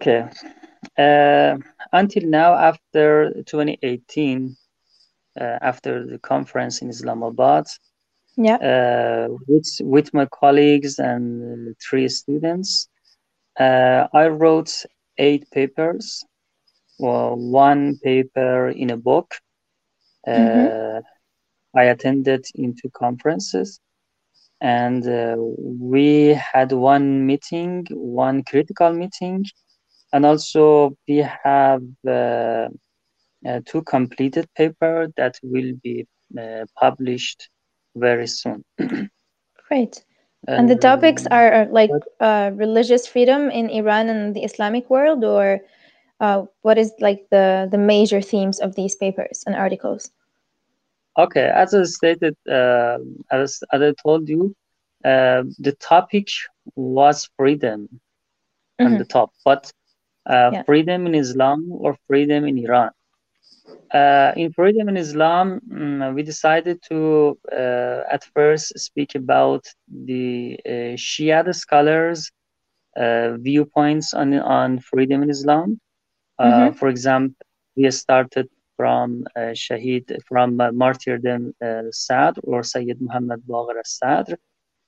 Okay. 0.00 0.28
Uh, 0.98 1.58
until 1.92 2.28
now, 2.28 2.54
after 2.54 3.32
2018, 3.46 4.56
uh, 5.40 5.44
after 5.60 6.06
the 6.06 6.18
conference 6.18 6.82
in 6.82 6.88
Islamabad, 6.88 7.66
yeah, 8.36 8.56
uh, 8.56 9.28
with 9.46 9.68
with 9.80 10.14
my 10.14 10.26
colleagues 10.26 10.98
and 10.98 11.76
three 11.78 12.08
students, 12.08 12.88
uh, 13.58 14.06
I 14.12 14.28
wrote 14.28 14.84
eight 15.18 15.50
papers. 15.50 16.24
Well, 16.98 17.36
one 17.36 17.98
paper 18.02 18.68
in 18.68 18.90
a 18.90 18.96
book. 18.96 19.34
Uh, 20.26 20.30
mm-hmm. 20.30 20.98
I 21.78 21.84
attended 21.84 22.44
into 22.54 22.90
conferences 22.90 23.80
and 24.60 25.06
uh, 25.06 25.36
we 25.38 26.34
had 26.34 26.72
one 26.72 27.26
meeting, 27.26 27.86
one 27.90 28.42
critical 28.44 28.92
meeting 28.92 29.44
and 30.12 30.26
also 30.26 30.96
we 31.08 31.16
have 31.44 31.82
uh, 32.06 32.68
uh, 33.46 33.60
two 33.64 33.82
completed 33.82 34.48
paper 34.54 35.08
that 35.16 35.38
will 35.42 35.72
be 35.82 36.06
uh, 36.38 36.64
published 36.76 37.48
very 37.96 38.26
soon. 38.26 38.64
Great. 39.68 40.04
And 40.48 40.70
the 40.70 40.76
topics 40.76 41.26
are 41.30 41.66
like 41.66 41.90
uh, 42.18 42.50
religious 42.54 43.06
freedom 43.06 43.50
in 43.50 43.68
Iran 43.68 44.08
and 44.08 44.34
the 44.34 44.42
Islamic 44.42 44.88
world, 44.88 45.22
or 45.22 45.60
uh, 46.18 46.44
what 46.62 46.78
is 46.78 46.92
like 46.98 47.26
the 47.30 47.68
the 47.70 47.76
major 47.76 48.22
themes 48.22 48.58
of 48.58 48.74
these 48.74 48.96
papers 48.96 49.44
and 49.46 49.54
articles? 49.54 50.10
Okay, 51.18 51.44
as 51.54 51.74
I 51.74 51.82
stated, 51.82 52.36
uh, 52.50 52.98
as, 53.30 53.62
as 53.70 53.82
I 53.82 53.92
told 54.02 54.30
you, 54.30 54.56
the 55.02 55.76
topic 55.78 56.28
was 56.74 57.28
freedom 57.36 58.00
mm-hmm. 58.80 58.86
on 58.86 58.98
the 58.98 59.04
top, 59.04 59.32
but 59.44 59.70
uh, 60.30 60.50
yeah. 60.52 60.62
freedom 60.62 61.06
in 61.06 61.14
Islam 61.14 61.68
or 61.70 61.96
freedom 62.06 62.44
in 62.44 62.56
Iran. 62.58 62.90
Uh, 63.92 64.32
in 64.36 64.52
freedom 64.52 64.88
in 64.88 64.96
Islam, 64.96 65.60
um, 65.72 66.14
we 66.14 66.22
decided 66.22 66.80
to 66.90 67.36
uh, 67.50 68.02
at 68.14 68.22
first 68.34 68.78
speak 68.78 69.16
about 69.16 69.64
the 69.88 70.58
uh, 70.64 70.94
Shia 71.06 71.52
scholars' 71.54 72.30
uh, 72.96 73.36
viewpoints 73.38 74.14
on 74.14 74.34
on 74.34 74.78
freedom 74.78 75.22
in 75.24 75.30
Islam. 75.30 75.80
Uh, 76.38 76.44
mm-hmm. 76.44 76.78
For 76.78 76.88
example, 76.88 77.36
we 77.76 77.90
started 77.90 78.48
from 78.76 79.24
uh, 79.34 79.52
Shahid 79.64 80.04
from 80.28 80.56
martyrdom 80.56 81.52
Sadr 81.90 82.40
or 82.44 82.62
Sayyid 82.62 82.98
Muhammad 83.00 83.42
Baqir 83.48 83.74
Sadr. 83.84 84.34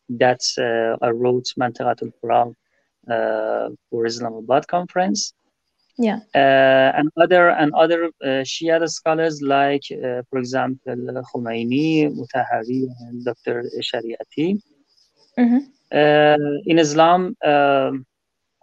That's 0.09 0.59
I 0.59 1.11
wrote 1.11 1.49
Mantaqatul 1.59 2.13
Faragh 2.21 2.55
for 3.07 4.07
Islamabad 4.07 4.67
conference. 4.69 5.33
Yeah. 5.99 6.21
Uh, 6.35 6.91
and 6.99 7.11
other 7.21 7.51
and 7.51 7.73
other 7.75 8.07
uh, 8.07 8.43
Shia 8.45 8.89
scholars 8.89 9.43
like, 9.43 9.85
for 10.31 10.39
example, 10.39 10.97
Khomeini, 11.35 12.11
Motahhari, 12.17 12.89
and 13.01 13.25
Dr. 13.25 13.65
Shariati. 13.81 14.61
Mm-hmm. 15.39 15.61
in 16.71 16.79
Islam, 16.79 17.37
um, 17.45 18.07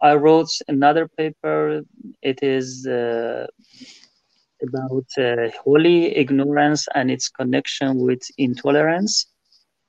I 0.02 0.16
wrote 0.16 0.52
another 0.68 1.08
paper. 1.08 1.82
It 2.22 2.42
is 2.42 2.88
uh, 2.88 3.48
about 4.62 5.06
uh, 5.18 5.50
holy 5.64 6.16
ignorance 6.16 6.88
and 6.96 7.12
its 7.12 7.30
connection 7.30 8.00
with 8.00 8.22
intolerance. 8.38 9.28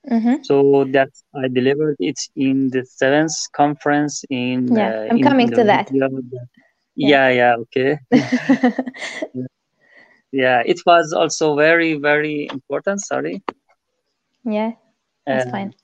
Mm-hmm. 0.08 0.42
So 0.42 0.84
that 0.92 1.10
I 1.34 1.48
delivered 1.48 1.96
it 1.98 2.18
in 2.34 2.70
the 2.70 2.86
seventh 2.86 3.34
conference 3.52 4.24
in. 4.30 4.74
Yeah, 4.74 4.88
uh, 4.88 5.08
I'm 5.10 5.18
in 5.18 5.22
coming 5.22 5.50
to 5.50 5.64
that. 5.64 5.90
Yeah, 5.92 6.08
yeah, 6.96 7.28
yeah 7.28 7.56
okay. 7.56 7.98
yeah, 10.32 10.62
it 10.64 10.80
was 10.86 11.12
also 11.12 11.54
very, 11.54 11.94
very 11.94 12.48
important. 12.50 13.02
Sorry. 13.02 13.42
Yeah, 14.44 14.72
that's 15.26 15.46
uh, 15.46 15.50
fine. 15.50 15.74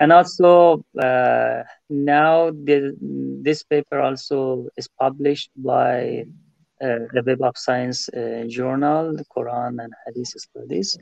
And 0.00 0.12
also 0.12 0.84
uh, 1.00 1.62
now 1.88 2.50
the, 2.50 2.96
this 3.00 3.62
paper 3.62 4.00
also 4.00 4.66
is 4.76 4.88
published 4.88 5.50
by 5.56 6.24
uh, 6.82 7.06
the 7.12 7.22
Web 7.24 7.42
of 7.42 7.56
Science 7.56 8.08
uh, 8.08 8.42
journal, 8.48 9.16
Quran 9.34 9.80
and 9.82 9.94
Hadith 10.04 10.34
Studies. 10.36 10.98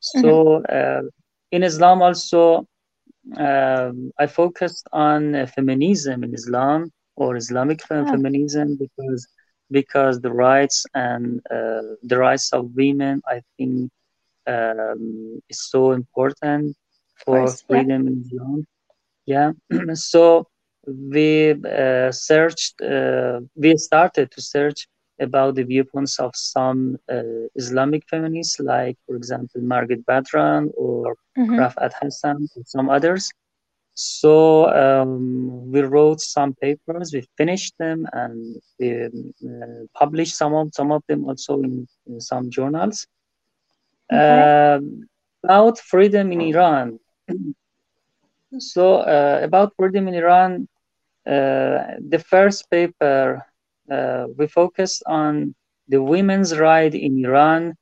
So 0.00 0.20
mm-hmm 0.20 1.08
in 1.50 1.62
Islam 1.62 2.02
also 2.02 2.66
um, 3.36 4.12
I 4.18 4.26
focused 4.26 4.86
on 4.92 5.34
uh, 5.34 5.46
feminism 5.46 6.22
in 6.22 6.32
Islam 6.34 6.92
or 7.16 7.36
Islamic 7.36 7.80
oh. 7.90 8.06
feminism 8.06 8.76
because 8.76 9.26
because 9.70 10.20
the 10.20 10.32
rights 10.32 10.84
and 10.94 11.40
uh, 11.50 11.82
the 12.02 12.18
rights 12.18 12.52
of 12.52 12.70
women, 12.76 13.20
I 13.26 13.42
think, 13.56 13.90
um, 14.46 15.40
is 15.48 15.68
so 15.68 15.92
important 15.92 16.76
for 17.24 17.40
course, 17.40 17.62
freedom 17.62 18.06
in 18.06 18.24
Iran. 18.32 18.66
Yeah, 19.26 19.52
so 19.94 20.46
we 20.86 21.56
uh, 21.64 22.12
searched, 22.12 22.80
uh, 22.80 23.40
we 23.56 23.76
started 23.76 24.30
to 24.30 24.40
search 24.40 24.86
about 25.20 25.54
the 25.54 25.64
viewpoints 25.64 26.18
of 26.18 26.30
some 26.34 26.96
uh, 27.10 27.46
Islamic 27.54 28.02
feminists, 28.08 28.58
like, 28.60 28.96
for 29.06 29.16
example, 29.16 29.60
Margot 29.62 30.02
Badran 30.08 30.70
or 30.76 31.14
Mhm. 31.38 31.56
Riffat 31.58 31.92
Hassan 32.00 32.48
and 32.56 32.66
some 32.66 32.88
others. 32.90 33.30
So 33.94 34.66
um, 34.82 35.70
we 35.72 35.80
wrote 35.82 36.20
some 36.20 36.54
papers, 36.54 37.12
we 37.14 37.22
finished 37.36 37.74
them, 37.78 38.06
and 38.12 38.56
we 38.78 38.88
uh, 39.04 39.08
published 39.94 40.36
some 40.36 40.54
of 40.54 40.70
some 40.74 40.90
of 40.92 41.02
them 41.08 41.24
also 41.28 41.60
in, 41.62 41.86
in 42.06 42.20
some 42.20 42.50
journals. 42.50 43.06
Okay. 44.12 44.50
Um, 44.76 45.08
about 45.44 45.78
freedom 45.78 46.32
in 46.32 46.40
Iran. 46.40 46.98
So 48.58 48.96
uh, 48.98 49.40
about 49.42 49.74
freedom 49.76 50.08
in 50.08 50.14
Iran, 50.14 50.68
uh, 51.26 51.98
the 52.08 52.22
first 52.28 52.70
paper 52.70 53.44
uh, 53.90 54.26
we 54.36 54.46
focused 54.46 55.02
on 55.06 55.54
the 55.88 56.02
women's 56.02 56.58
right 56.58 56.94
in 56.94 57.24
Iran. 57.24 57.74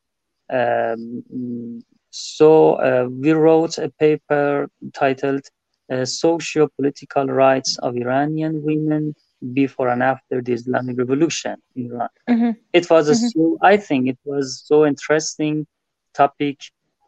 Um, 0.52 1.82
so 2.10 2.74
uh, 2.74 3.06
we 3.10 3.32
wrote 3.32 3.78
a 3.78 3.88
paper 3.98 4.68
titled 4.94 5.42
uh, 5.90 6.04
"Socio-Political 6.04 7.26
Rights 7.26 7.78
of 7.78 7.96
Iranian 7.96 8.62
Women 8.62 9.14
Before 9.52 9.88
and 9.88 10.02
After 10.02 10.40
the 10.42 10.52
Islamic 10.52 10.98
Revolution 10.98 11.56
in 11.76 11.90
Iran." 11.92 12.08
Mhm. 12.28 12.56
It 12.72 12.88
was 12.90 13.08
a 13.08 13.14
Mhm. 13.14 13.30
so 13.32 13.58
I 13.62 13.76
think 13.76 14.08
it 14.08 14.18
was 14.24 14.62
so 14.70 14.84
interesting 14.86 15.66
topic, 16.14 16.58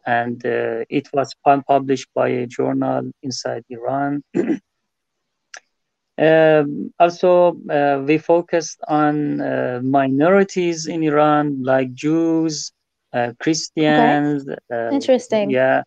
and 0.06 0.38
uh, 0.44 0.84
it 0.98 1.06
was 1.12 1.34
pub- 1.44 1.64
published 1.66 2.08
by 2.14 2.28
a 2.28 2.46
journal 2.46 3.10
inside 3.22 3.64
Iran. 3.70 4.22
Um, 6.18 6.92
also, 6.98 7.56
uh, 7.70 8.02
we 8.06 8.18
focused 8.18 8.78
on 8.88 9.40
uh, 9.40 9.80
minorities 9.82 10.86
in 10.86 11.02
Iran, 11.02 11.62
like 11.62 11.92
Jews, 11.94 12.72
uh, 13.12 13.32
Christians. 13.40 14.48
Uh, 14.72 14.90
Interesting. 14.90 15.50
yeah, 15.50 15.82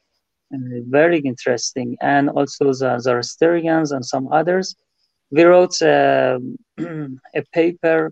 very 0.52 1.20
interesting. 1.20 1.98
And 2.02 2.30
also 2.30 2.66
the 2.74 3.00
Zoroastrians 3.00 3.92
and 3.92 4.06
some 4.06 4.28
others. 4.32 4.76
We 5.32 5.44
wrote 5.44 5.82
um 5.82 6.58
a 7.36 7.44
paper 7.54 8.12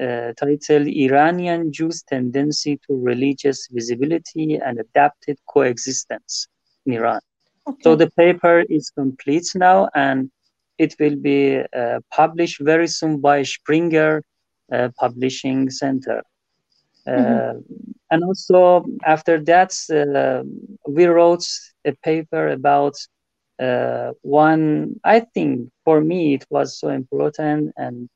uh, 0.00 0.32
titled 0.38 0.86
Iranian 0.86 1.72
Jews' 1.72 2.02
Tendency 2.02 2.78
to 2.86 2.94
Religious 2.96 3.68
Visibility 3.70 4.56
and 4.56 4.78
Adapted 4.78 5.38
Coexistence 5.48 6.46
in 6.86 6.94
Iran. 6.94 7.20
So 7.80 7.94
the 7.96 8.10
paper 8.10 8.60
is 8.68 8.90
complete 8.90 9.48
now 9.54 9.88
and 9.94 10.30
it 10.78 10.94
will 11.00 11.16
be 11.16 11.60
uh, 11.76 12.00
published 12.12 12.60
very 12.60 12.88
soon 12.88 13.20
by 13.20 13.42
Springer 13.42 14.22
uh, 14.72 14.88
Publishing 14.98 15.70
Center. 15.70 16.22
Uh, 17.06 17.54
Mhm. 17.56 17.62
And 18.10 18.22
also 18.24 18.84
after 19.04 19.38
that, 19.44 19.72
we 20.86 21.06
wrote 21.06 21.44
a 21.84 21.92
paper 22.04 22.48
about 22.48 22.94
uh, 23.60 24.12
one, 24.22 24.94
I 25.04 25.20
think 25.20 25.70
for 25.84 26.00
me 26.00 26.34
it 26.34 26.46
was 26.50 26.78
so 26.78 26.88
important 26.88 27.72
and 27.76 28.08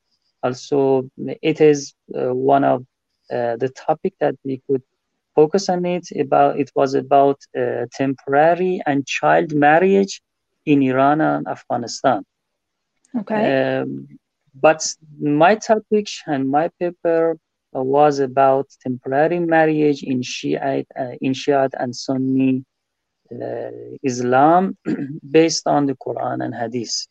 also 0.43 1.03
it 1.41 1.61
is 1.61 1.93
uh, 2.15 2.33
one 2.33 2.63
of 2.63 2.81
uh, 3.31 3.55
the 3.57 3.69
topic 3.85 4.13
that 4.19 4.35
we 4.45 4.61
could 4.67 4.81
focus 5.35 5.69
on 5.69 5.85
it 5.85 6.07
about 6.19 6.59
it 6.59 6.71
was 6.75 6.93
about 6.93 7.37
uh, 7.57 7.85
temporary 7.93 8.81
and 8.85 9.05
child 9.05 9.53
marriage 9.53 10.21
in 10.65 10.81
Iran 10.83 11.21
and 11.21 11.47
Afghanistan. 11.47 12.23
Okay. 13.19 13.43
Um, 13.81 14.07
but 14.53 14.81
my 15.19 15.55
topic 15.55 16.07
and 16.27 16.49
my 16.49 16.69
paper 16.79 17.37
uh, 17.75 17.81
was 17.83 18.19
about 18.19 18.67
temporary 18.81 19.39
marriage 19.39 20.03
in 20.03 20.21
Shiite, 20.21 20.87
uh, 20.99 21.13
in 21.21 21.33
Shiite 21.33 21.73
and 21.79 21.95
Sunni 21.95 22.63
uh, 23.31 23.69
Islam 24.03 24.77
based 25.31 25.67
on 25.67 25.85
the 25.85 25.95
Quran 25.95 26.43
and 26.43 26.53
Hadith. 26.55 27.07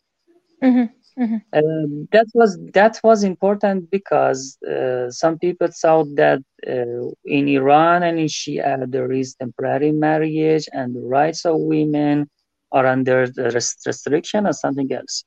Mhm. 0.62 0.90
Mhm. 1.18 1.42
Um, 1.52 2.08
that 2.12 2.26
was 2.34 2.58
that 2.72 3.00
was 3.02 3.22
important 3.22 3.90
because 3.90 4.58
uh, 4.74 5.10
some 5.10 5.38
people 5.38 5.68
thought 5.82 6.08
that 6.16 6.40
uh, 6.66 7.04
in 7.24 7.48
Iran 7.48 8.02
and 8.02 8.18
in 8.18 8.26
Shia 8.26 8.90
there 8.90 9.10
is 9.12 9.34
temporary 9.34 9.92
marriage 9.92 10.68
and 10.72 10.94
the 10.94 11.00
rights 11.18 11.44
of 11.44 11.56
women 11.58 12.28
are 12.72 12.86
under 12.86 13.28
the 13.28 13.50
rest- 13.50 13.84
restriction 13.86 14.46
or 14.46 14.52
something 14.52 14.90
else. 14.92 15.24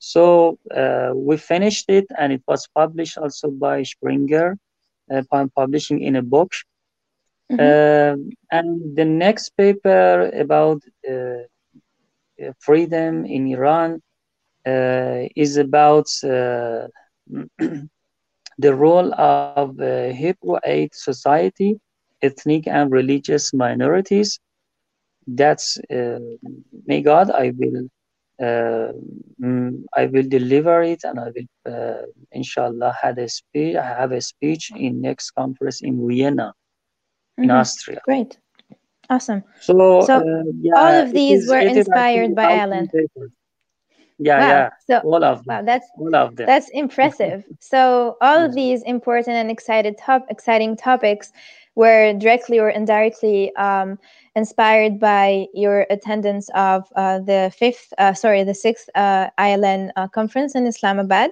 So 0.00 0.58
uh, 0.76 1.12
we 1.14 1.38
finished 1.38 1.86
it 1.88 2.06
and 2.18 2.32
it 2.32 2.42
was 2.48 2.68
published 2.74 3.18
also 3.18 3.50
by 3.50 3.84
Springer, 3.84 4.58
uh, 5.12 5.22
publishing 5.56 6.02
in 6.02 6.16
a 6.16 6.22
book. 6.22 6.52
Mhm. 7.52 7.60
Um, 7.60 8.30
and 8.50 8.96
the 8.96 9.04
next 9.04 9.50
paper 9.56 10.30
about 10.34 10.82
uh, 11.08 11.42
uh, 12.42 12.52
freedom 12.60 13.24
in 13.26 13.48
Iran 13.48 14.00
uh, 14.66 15.28
is 15.36 15.56
about 15.56 16.08
uh, 16.24 16.88
the 18.58 18.74
role 18.74 19.14
of 19.14 19.60
uh, 19.80 19.88
Hebrew 20.12 20.36
Aid 20.42 20.72
Society, 20.76 21.60
ethnic 22.06 22.66
and 22.66 22.90
religious 22.90 23.52
minorities. 23.52 24.38
That's 25.26 25.78
uh, 25.90 26.18
may 26.86 27.02
God, 27.02 27.30
I 27.30 27.52
will, 27.56 27.84
uh, 27.84 27.99
I 28.40 30.06
will 30.06 30.28
deliver 30.28 30.82
it, 30.82 31.04
and 31.04 31.18
I 31.20 31.28
will, 31.34 31.72
uh, 31.74 32.02
inshallah, 32.32 32.96
had 33.00 33.18
a 33.18 33.28
speech. 33.28 33.76
I 33.76 33.84
have 33.86 34.12
a 34.12 34.20
speech 34.20 34.72
in 34.74 35.00
next 35.00 35.32
conference 35.32 35.82
in 35.82 36.06
Vienna, 36.08 36.54
in 37.38 37.48
Mhm. 37.50 37.60
Austria. 37.60 38.00
Great. 38.04 38.38
Awesome. 39.10 39.42
So, 39.60 40.00
So, 40.02 40.14
uh, 40.16 40.44
yeah, 40.60 40.74
all 40.76 40.94
of 41.02 41.12
these 41.12 41.48
were 41.48 41.58
it 41.58 41.76
is, 41.76 41.88
I 41.88 42.02
think, 42.02 42.32
inspired 42.32 42.34
by 42.34 42.46
ILN. 42.56 42.86
papers. 42.88 43.32
Yeah, 44.18 44.40
Wow. 44.40 44.48
yeah, 44.48 44.70
So 44.86 44.98
all 45.08 45.24
of 45.24 45.44
them, 45.44 45.56
wow, 45.56 45.62
that's 45.62 45.88
all 45.98 46.14
of 46.14 46.36
them. 46.36 46.46
That's 46.46 46.68
impressive. 46.70 47.44
So 47.60 48.16
all 48.20 48.44
of 48.46 48.54
these 48.54 48.82
important 48.82 49.36
and 49.36 49.50
excited 49.50 49.96
top 49.98 50.26
exciting 50.28 50.76
topics 50.76 51.32
were 51.74 52.12
directly 52.14 52.58
or 52.58 52.68
indirectly 52.68 53.54
um, 53.56 53.98
inspired 54.34 54.98
by 54.98 55.46
your 55.54 55.86
attendance 55.90 56.48
of 56.54 56.84
uh, 56.96 57.18
the 57.20 57.52
fifth, 57.56 57.92
uh, 57.98 58.14
sorry, 58.14 58.44
the 58.44 58.54
sixth 58.54 58.88
uh, 58.94 59.28
ILN 59.38 59.90
uh, 59.96 60.08
conference 60.08 60.54
in 60.54 60.66
Islamabad, 60.66 61.30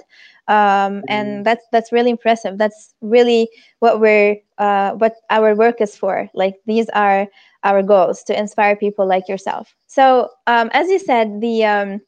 um, 0.49 1.03
and 1.09 1.45
that's 1.45 1.67
that's 1.73 1.93
really 1.93 2.11
impressive. 2.11 2.57
That's 2.59 2.95
really 3.01 3.49
what 3.81 4.01
we're 4.01 4.37
uh, 4.59 4.93
what 4.93 5.17
our 5.31 5.55
work 5.55 5.81
is 5.81 5.97
for. 5.97 6.29
Like 6.35 6.57
these 6.67 6.89
are 6.91 7.27
our 7.65 7.83
goals 7.83 8.23
to 8.25 8.39
inspire 8.39 8.77
people 8.77 9.07
like 9.07 9.29
yourself. 9.29 9.75
So 9.87 10.31
um, 10.47 10.71
as 10.73 10.89
you 10.89 10.99
said, 10.99 11.41
the 11.41 11.65
um, 11.65 12.01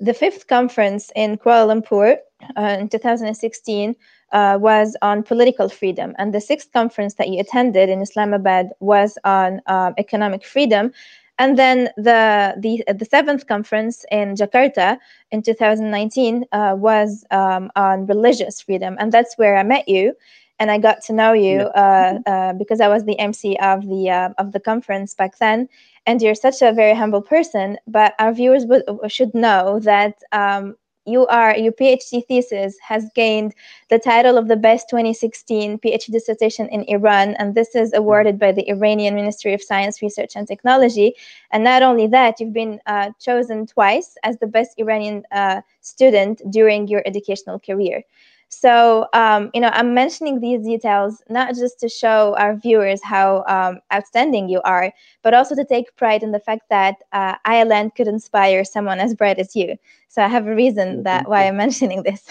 the 0.00 0.14
fifth 0.14 0.46
conference 0.46 1.10
in 1.16 1.38
Kuala 1.38 1.72
Lumpur 1.72 2.16
uh, 2.56 2.76
in 2.80 2.88
2016 2.88 3.94
uh, 4.34 4.58
was 4.60 4.96
on 5.00 5.22
political 5.22 5.68
freedom, 5.68 6.14
and 6.18 6.34
the 6.34 6.40
sixth 6.40 6.70
conference 6.72 7.14
that 7.14 7.28
you 7.28 7.40
attended 7.40 7.88
in 7.88 8.02
Islamabad 8.02 8.70
was 8.80 9.16
on 9.24 9.62
um, 9.66 9.94
economic 9.96 10.44
freedom. 10.44 10.92
And 11.38 11.58
then 11.58 11.88
the, 11.96 12.54
the 12.58 12.84
the 12.92 13.04
seventh 13.04 13.46
conference 13.48 14.04
in 14.12 14.34
Jakarta 14.36 14.98
in 15.32 15.42
2019 15.42 16.44
uh, 16.52 16.74
was 16.76 17.24
um, 17.30 17.70
on 17.74 18.06
religious 18.06 18.60
freedom, 18.60 18.96
and 19.00 19.10
that's 19.10 19.38
where 19.38 19.56
I 19.56 19.62
met 19.62 19.88
you, 19.88 20.14
and 20.58 20.70
I 20.70 20.78
got 20.78 21.02
to 21.04 21.12
know 21.12 21.32
you 21.32 21.60
uh, 21.74 22.18
uh, 22.26 22.52
because 22.52 22.80
I 22.80 22.88
was 22.88 23.04
the 23.04 23.18
MC 23.18 23.56
of 23.56 23.88
the 23.88 24.10
uh, 24.10 24.28
of 24.38 24.52
the 24.52 24.60
conference 24.60 25.14
back 25.14 25.38
then. 25.38 25.68
And 26.06 26.20
you're 26.20 26.34
such 26.34 26.60
a 26.60 26.70
very 26.70 26.94
humble 26.94 27.22
person 27.22 27.78
but 27.86 28.14
our 28.18 28.32
viewers 28.32 28.66
should 29.08 29.32
know 29.34 29.80
that 29.80 30.16
um, 30.32 30.76
you 31.06 31.26
are 31.26 31.56
your 31.56 31.72
phd 31.72 32.26
thesis 32.26 32.76
has 32.80 33.08
gained 33.14 33.54
the 33.90 33.98
title 33.98 34.38
of 34.38 34.48
the 34.48 34.56
best 34.56 34.88
2016 34.88 35.78
phd 35.78 36.10
dissertation 36.10 36.68
in 36.68 36.84
iran 36.88 37.34
and 37.34 37.54
this 37.54 37.74
is 37.74 37.92
awarded 37.94 38.38
by 38.38 38.52
the 38.52 38.68
iranian 38.68 39.14
ministry 39.14 39.52
of 39.52 39.62
science 39.62 40.00
research 40.02 40.32
and 40.36 40.48
technology. 40.48 41.14
And 41.50 41.62
not 41.64 41.82
only 41.82 42.06
that 42.08 42.40
you've 42.40 42.52
been 42.52 42.80
uh, 42.86 43.10
chosen 43.20 43.66
twice 43.66 44.16
as 44.22 44.38
the 44.38 44.46
best 44.46 44.78
iranian 44.78 45.24
uh, 45.30 45.60
student 45.80 46.40
during 46.50 46.88
your 46.88 47.02
educational 47.06 47.58
career 47.58 48.02
So, 48.48 49.06
um, 49.12 49.50
you 49.54 49.60
know, 49.60 49.70
I'm 49.72 49.94
mentioning 49.94 50.40
these 50.40 50.64
details 50.64 51.22
not 51.28 51.54
just 51.54 51.80
to 51.80 51.88
show 51.88 52.34
our 52.38 52.54
viewers 52.56 53.02
how 53.02 53.44
um, 53.48 53.80
outstanding 53.92 54.48
you 54.48 54.60
are, 54.62 54.92
but 55.22 55.34
also 55.34 55.54
to 55.54 55.64
take 55.64 55.94
pride 55.96 56.22
in 56.22 56.32
the 56.32 56.40
fact 56.40 56.62
that 56.70 56.96
uh, 57.12 57.36
ILN 57.46 57.94
could 57.94 58.06
inspire 58.06 58.64
someone 58.64 59.00
as 59.00 59.14
bright 59.14 59.38
as 59.38 59.54
you. 59.56 59.76
So 60.08 60.22
I 60.22 60.28
have 60.28 60.46
a 60.46 60.54
reason 60.54 61.02
that 61.02 61.28
why 61.28 61.48
I'm 61.48 61.56
mentioning 61.64 62.02
this. 62.02 62.28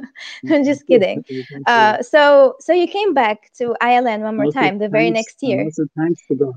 I'm 0.50 0.64
just 0.64 0.86
kidding. 0.86 1.24
Uh, 1.66 2.02
so, 2.02 2.54
so 2.60 2.72
you 2.72 2.86
came 2.88 3.12
back 3.14 3.50
to 3.58 3.76
ILN 3.82 4.20
one 4.20 4.36
more 4.36 4.46
time 4.48 4.78
the 4.78 4.88
very 4.88 5.10
next 5.10 5.42
year. 5.42 5.64
Also, 5.64 5.84
thanks 5.96 6.26
to 6.28 6.34
God. 6.34 6.54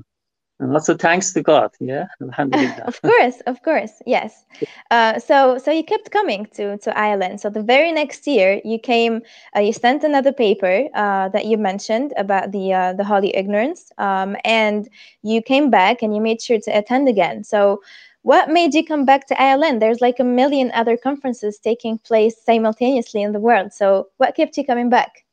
And 0.60 0.74
also 0.74 0.94
thanks 0.94 1.32
to 1.32 1.42
God, 1.42 1.70
yeah. 1.80 2.06
of 2.84 3.00
course, 3.00 3.40
of 3.46 3.62
course, 3.62 4.02
yes. 4.04 4.44
Uh, 4.90 5.18
so, 5.18 5.56
so 5.56 5.70
you 5.70 5.82
kept 5.82 6.10
coming 6.10 6.46
to 6.54 6.76
to 6.78 6.90
ILN. 6.90 7.40
So 7.40 7.48
the 7.48 7.62
very 7.62 7.92
next 7.92 8.26
year, 8.26 8.60
you 8.62 8.78
came. 8.78 9.22
Uh, 9.56 9.60
you 9.60 9.72
sent 9.72 10.04
another 10.04 10.32
paper 10.32 10.86
uh, 10.94 11.30
that 11.30 11.46
you 11.46 11.56
mentioned 11.56 12.12
about 12.18 12.52
the 12.52 12.74
uh, 12.74 12.92
the 12.92 13.04
holy 13.04 13.34
ignorance, 13.34 13.90
um, 13.96 14.36
and 14.44 14.88
you 15.22 15.40
came 15.40 15.70
back 15.70 16.02
and 16.02 16.14
you 16.14 16.20
made 16.20 16.42
sure 16.42 16.60
to 16.60 16.70
attend 16.70 17.08
again. 17.08 17.42
So, 17.42 17.80
what 18.20 18.50
made 18.50 18.74
you 18.74 18.84
come 18.84 19.06
back 19.06 19.26
to 19.28 19.34
ILN? 19.34 19.80
There's 19.80 20.02
like 20.02 20.20
a 20.20 20.24
million 20.24 20.70
other 20.72 20.98
conferences 20.98 21.58
taking 21.58 21.96
place 21.98 22.36
simultaneously 22.44 23.22
in 23.22 23.32
the 23.32 23.40
world. 23.40 23.72
So, 23.72 24.08
what 24.18 24.36
kept 24.36 24.58
you 24.58 24.66
coming 24.66 24.90
back? 24.90 25.24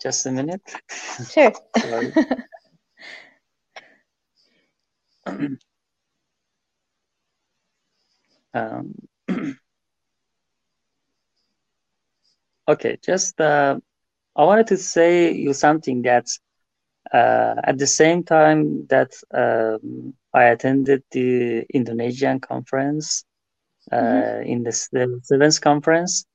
Just 0.00 0.26
a 0.26 0.32
minute. 0.32 0.62
Sure. 1.30 1.52
um, 8.54 8.94
okay, 12.68 12.98
just 13.02 13.40
uh, 13.40 13.78
I 14.36 14.44
wanted 14.44 14.68
to 14.68 14.76
say 14.76 15.32
you 15.32 15.52
something 15.52 16.02
that 16.02 16.26
uh, 17.12 17.54
at 17.64 17.78
the 17.78 17.86
same 17.86 18.22
time 18.22 18.86
that 18.88 19.12
um, 19.34 20.14
I 20.32 20.44
attended 20.44 21.02
the 21.10 21.66
Indonesian 21.72 22.38
conference 22.40 23.24
uh, 23.90 23.96
mm-hmm. 23.96 24.42
in 24.42 24.62
the, 24.62 24.70
the 24.92 25.20
seventh 25.22 25.60
conference, 25.60 26.26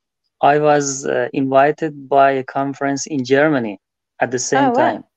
I 0.44 0.58
was 0.58 1.06
uh, 1.06 1.28
invited 1.32 2.06
by 2.08 2.32
a 2.32 2.44
conference 2.44 3.06
in 3.06 3.24
Germany 3.24 3.78
at 4.20 4.30
the 4.30 4.38
same 4.38 4.70
oh, 4.70 4.74
time. 4.74 4.96
Wow. 4.96 5.08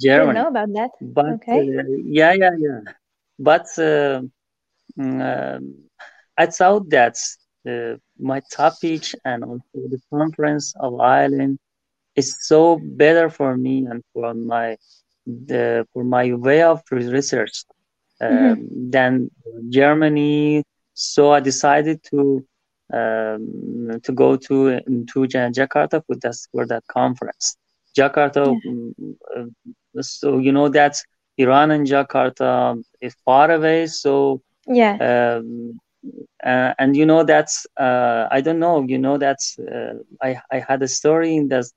Germany. 0.00 0.26
Didn't 0.26 0.42
know 0.42 0.48
about 0.48 0.72
that. 0.78 0.90
But 1.00 1.26
okay. 1.36 1.60
Uh, 1.78 1.82
yeah, 2.04 2.32
yeah, 2.32 2.50
yeah. 2.58 2.80
But 3.38 3.66
uh, 3.78 4.22
um, 4.98 5.74
I 6.36 6.46
thought 6.46 6.90
that 6.90 7.16
uh, 7.68 7.94
my 8.18 8.42
topic 8.50 9.02
and 9.24 9.44
also 9.44 9.78
the 9.94 10.00
conference 10.12 10.74
of 10.80 10.94
ILN 10.94 11.58
is 12.16 12.36
so 12.40 12.80
better 12.82 13.30
for 13.30 13.56
me 13.56 13.86
and 13.88 14.02
for 14.12 14.34
my 14.34 14.76
the 15.24 15.86
for 15.92 16.02
my 16.02 16.32
way 16.34 16.62
of 16.62 16.82
research 16.90 17.64
mm-hmm. 18.20 18.90
than 18.90 19.30
Germany. 19.68 20.64
So 20.94 21.32
I 21.32 21.40
decided 21.40 22.02
to 22.10 22.44
um, 22.92 24.00
to 24.02 24.12
go 24.12 24.36
to 24.36 24.80
to 24.80 25.18
Jakarta 25.26 26.02
for 26.06 26.16
that 26.16 26.36
for 26.52 26.66
that 26.66 26.84
conference. 26.88 27.56
Jakarta, 27.96 28.46
yeah. 28.64 28.70
Mm, 28.70 29.14
uh, 29.36 30.02
so 30.02 30.38
you 30.38 30.52
know 30.52 30.68
that 30.68 30.96
Iran 31.38 31.70
and 31.70 31.86
Jakarta 31.86 32.82
is 33.00 33.14
far 33.24 33.50
away. 33.50 33.86
So 33.86 34.42
yeah, 34.66 34.96
um, 35.40 35.80
uh, 36.44 36.74
and 36.78 36.96
you 36.96 37.06
know 37.06 37.24
that's 37.24 37.66
uh, 37.78 38.28
I 38.30 38.40
don't 38.40 38.58
know. 38.58 38.82
You 38.82 38.98
know 38.98 39.18
that's 39.18 39.58
uh, 39.58 39.94
I 40.22 40.40
I 40.50 40.58
had 40.60 40.82
a 40.82 40.88
story 40.88 41.36
in 41.36 41.48
this 41.48 41.72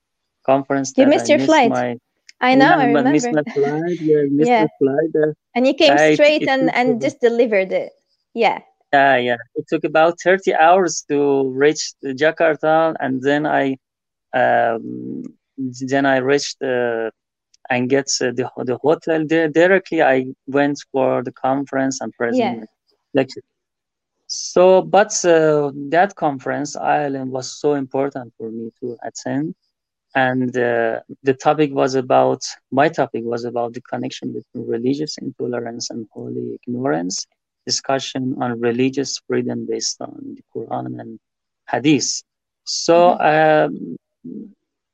conference. 0.46 0.94
You 0.98 1.08
missed 1.08 1.30
I 1.30 1.36
your 1.36 1.38
missed 1.40 1.50
flight. 1.50 1.70
My, 1.70 1.98
I 2.42 2.56
know. 2.56 2.66
Yeah, 2.66 2.78
I 2.78 2.86
remember. 2.86 3.12
Missed 3.12 3.32
my 3.32 3.44
flight. 3.44 4.00
Yeah, 4.02 4.24
missed 4.30 4.50
yeah. 4.50 4.68
flight. 4.80 5.12
Uh, 5.16 5.34
and 5.56 5.68
you 5.68 5.74
came 5.74 5.98
straight 6.16 6.48
and 6.54 6.74
and 6.74 7.02
just 7.02 7.20
delivered 7.22 7.72
it. 7.72 7.94
Yeah. 8.34 8.60
Yeah, 8.96 9.18
yeah. 9.18 9.38
It 9.56 9.66
took 9.68 9.84
about 9.84 10.14
30 10.24 10.54
hours 10.54 11.04
to 11.10 11.50
reach 11.50 11.94
Jakarta, 12.04 12.96
and 13.00 13.22
then 13.22 13.46
I, 13.46 13.78
um, 14.34 15.24
then 15.92 16.06
I 16.06 16.18
reached 16.18 16.62
uh, 16.62 17.10
and 17.70 17.90
get 17.90 18.08
uh, 18.22 18.32
the 18.38 18.46
the 18.70 18.78
hotel 18.86 19.20
there 19.32 19.50
directly. 19.62 20.00
I 20.16 20.18
went 20.58 20.78
for 20.92 21.24
the 21.28 21.34
conference 21.48 21.96
and 22.02 22.10
present 22.14 22.60
yeah. 22.60 22.66
lecture. 23.20 23.46
So, 24.28 24.82
but 24.98 25.14
uh, 25.26 25.72
that 25.96 26.16
conference, 26.16 26.76
ILN, 26.76 27.30
was 27.38 27.48
so 27.62 27.70
important 27.74 28.34
for 28.38 28.50
me 28.58 28.66
to 28.80 28.98
attend, 29.10 29.56
and 30.28 30.52
uh, 30.58 30.96
the 31.28 31.36
topic 31.48 31.70
was 31.82 31.96
about 31.96 32.42
my 32.80 32.88
topic 33.00 33.24
was 33.34 33.44
about 33.52 33.74
the 33.74 33.82
connection 33.92 34.28
between 34.38 34.64
religious 34.78 35.14
intolerance 35.26 35.86
and 35.92 36.08
holy 36.14 36.46
ignorance 36.60 37.26
discussion 37.66 38.36
on 38.42 38.60
religious 38.60 39.20
freedom 39.28 39.66
based 39.68 40.02
on 40.02 40.36
the 40.36 40.44
Quran 40.54 41.00
and 41.00 41.20
Hadith. 41.70 42.24
So 42.64 43.18
um, 43.20 43.98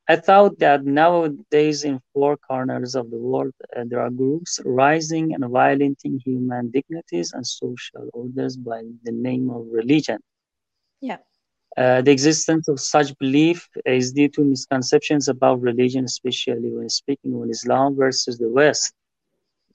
I 0.07 0.15
thought 0.17 0.59
that 0.59 0.83
nowadays 0.83 1.83
in 1.83 2.01
four 2.13 2.35
corners 2.37 2.95
of 2.95 3.09
the 3.11 3.17
world 3.17 3.53
uh, 3.75 3.83
there 3.85 4.01
are 4.01 4.09
groups 4.09 4.59
rising 4.65 5.33
and 5.33 5.45
violating 5.49 6.19
human 6.25 6.69
dignities 6.71 7.31
and 7.33 7.45
social 7.45 8.09
orders 8.13 8.57
by 8.57 8.81
the 9.03 9.11
name 9.11 9.49
of 9.49 9.67
religion. 9.71 10.19
Yeah. 10.99 11.17
Uh, 11.77 12.01
the 12.01 12.11
existence 12.11 12.67
of 12.67 12.79
such 12.79 13.17
belief 13.17 13.69
is 13.85 14.11
due 14.11 14.27
to 14.27 14.41
misconceptions 14.43 15.29
about 15.29 15.61
religion, 15.61 16.03
especially 16.03 16.69
when 16.69 16.89
speaking 16.89 17.33
on 17.33 17.49
Islam 17.49 17.95
versus 17.95 18.37
the 18.37 18.49
West. 18.49 18.93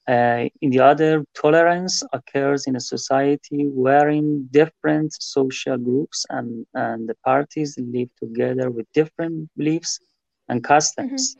Uh, 0.07 0.47
in 0.61 0.69
the 0.69 0.79
other, 0.79 1.25
tolerance 1.33 2.01
occurs 2.13 2.65
in 2.65 2.77
a 2.77 2.79
society 2.79 3.67
wherein 3.67 4.47
different 4.51 5.11
social 5.21 5.77
groups 5.77 6.25
and, 6.29 6.65
and 6.73 7.09
the 7.09 7.15
parties 7.25 7.77
live 7.77 8.09
together 8.17 8.69
with 8.69 8.85
different 8.93 9.49
beliefs 9.57 9.99
and 10.47 10.63
customs. 10.63 11.35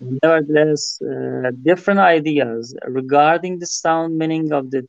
Mm-hmm. 0.00 0.18
Nevertheless, 0.22 1.00
uh, 1.02 1.50
different 1.62 1.98
ideas 1.98 2.76
regarding 2.86 3.58
the 3.58 3.66
sound 3.66 4.16
meaning 4.16 4.52
of 4.52 4.70
the 4.70 4.86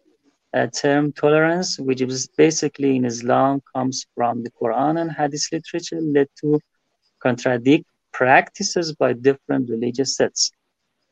uh, 0.54 0.68
term 0.68 1.12
tolerance, 1.12 1.80
which 1.80 2.02
is 2.02 2.28
basically 2.38 2.96
in 2.96 3.06
Islam, 3.06 3.62
comes 3.76 4.06
from 4.14 4.44
the 4.44 4.52
Quran 4.52 5.02
and 5.02 5.12
Hadith 5.12 5.48
literature, 5.52 6.00
led 6.02 6.28
to 6.42 6.60
contradict 7.20 7.86
practices 8.14 8.94
by 8.94 9.14
different 9.14 9.70
religious 9.70 10.16
sets. 10.16 10.52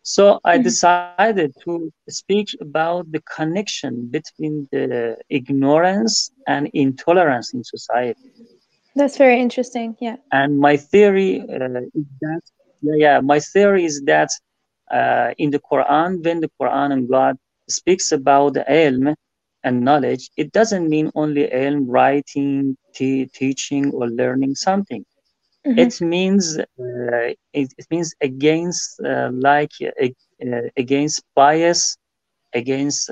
So 0.07 0.39
I 0.45 0.53
mm-hmm. 0.53 0.63
decided 0.63 1.55
to 1.63 1.91
speak 2.09 2.49
about 2.61 3.11
the 3.11 3.21
connection 3.21 4.05
between 4.05 4.67
the 4.71 5.17
ignorance 5.29 6.29
and 6.47 6.69
intolerance 6.73 7.55
in 7.55 7.63
society. 7.63 8.29
That's 8.95 9.17
very 9.17 9.41
interesting. 9.41 9.97
Yeah. 9.99 10.17
And 10.31 10.59
my 10.59 10.77
theory 10.77 11.41
uh, 11.41 11.81
is 11.95 12.05
that, 12.21 12.41
yeah, 12.83 12.95
yeah, 12.97 13.19
my 13.19 13.39
theory 13.39 13.83
is 13.83 14.03
that 14.05 14.29
uh, 14.91 15.33
in 15.39 15.49
the 15.49 15.59
Quran, 15.59 16.23
when 16.23 16.39
the 16.39 16.51
Quran 16.61 16.93
and 16.93 17.09
God 17.09 17.35
speaks 17.67 18.11
about 18.11 18.53
the 18.53 18.65
ilm 18.69 19.15
and 19.63 19.81
knowledge, 19.81 20.29
it 20.37 20.51
doesn't 20.51 20.87
mean 20.87 21.11
only 21.15 21.47
ilm, 21.47 21.85
writing, 21.87 22.77
t- 22.93 23.25
teaching, 23.25 23.91
or 23.91 24.07
learning 24.07 24.53
something. 24.53 25.03
Mm-hmm. 25.65 25.79
It 25.79 26.01
means 26.01 26.57
uh, 26.59 27.33
it, 27.53 27.73
it, 27.77 27.87
means 27.89 28.13
against 28.21 28.99
uh, 29.01 29.31
like 29.33 29.71
uh, 29.81 30.61
against 30.77 31.23
bias, 31.35 31.97
against 32.53 33.09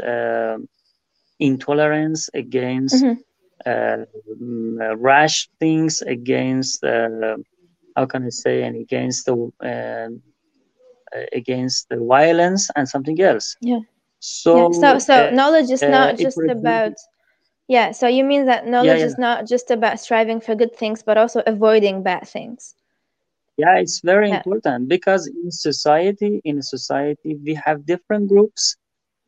intolerance, 1.40 2.30
against 2.34 3.04
mm-hmm. 3.04 3.20
Mm, 3.66 4.96
rash 4.98 5.48
things, 5.60 6.02
against 6.02 6.84
how 6.84 8.06
can 8.08 8.26
I 8.26 8.30
say, 8.30 8.64
and 8.64 8.76
against 8.76 9.26
the 9.26 10.20
against 11.32 11.90
the 11.90 11.98
violence 11.98 12.70
and 12.76 12.88
something 12.88 13.20
else. 13.22 13.56
Yeah. 13.62 13.80
So 14.20 14.72
yeah. 14.74 14.80
so 14.80 15.00
so 15.00 15.28
uh, 15.28 15.30
knowledge 15.32 15.70
is 15.70 15.82
not 15.82 16.14
uh, 16.14 16.18
just 16.18 16.40
about 16.50 16.94
yeah, 17.68 17.92
so 17.92 18.08
you 18.08 18.24
mean 18.24 18.46
that 18.46 18.68
knowledge 18.68 18.88
yeah, 18.88 18.98
yeah. 18.98 19.06
is 19.06 19.18
not 19.18 19.48
just 19.48 19.72
about 19.72 20.00
striving 20.00 20.42
for 20.42 20.56
good 20.56 20.76
things, 20.76 21.02
but 21.04 21.18
also 21.18 21.42
avoiding 21.48 22.04
bad 22.04 22.28
things. 22.28 22.76
Yeah, 23.58 23.78
it's 23.78 24.02
very 24.02 24.30
yeah. 24.30 24.38
important 24.38 24.90
because 24.90 25.28
in 25.28 25.52
society, 25.52 26.42
in 26.44 26.62
society, 26.62 27.36
we 27.36 27.54
have 27.54 27.86
different 27.86 28.28
groups 28.28 28.76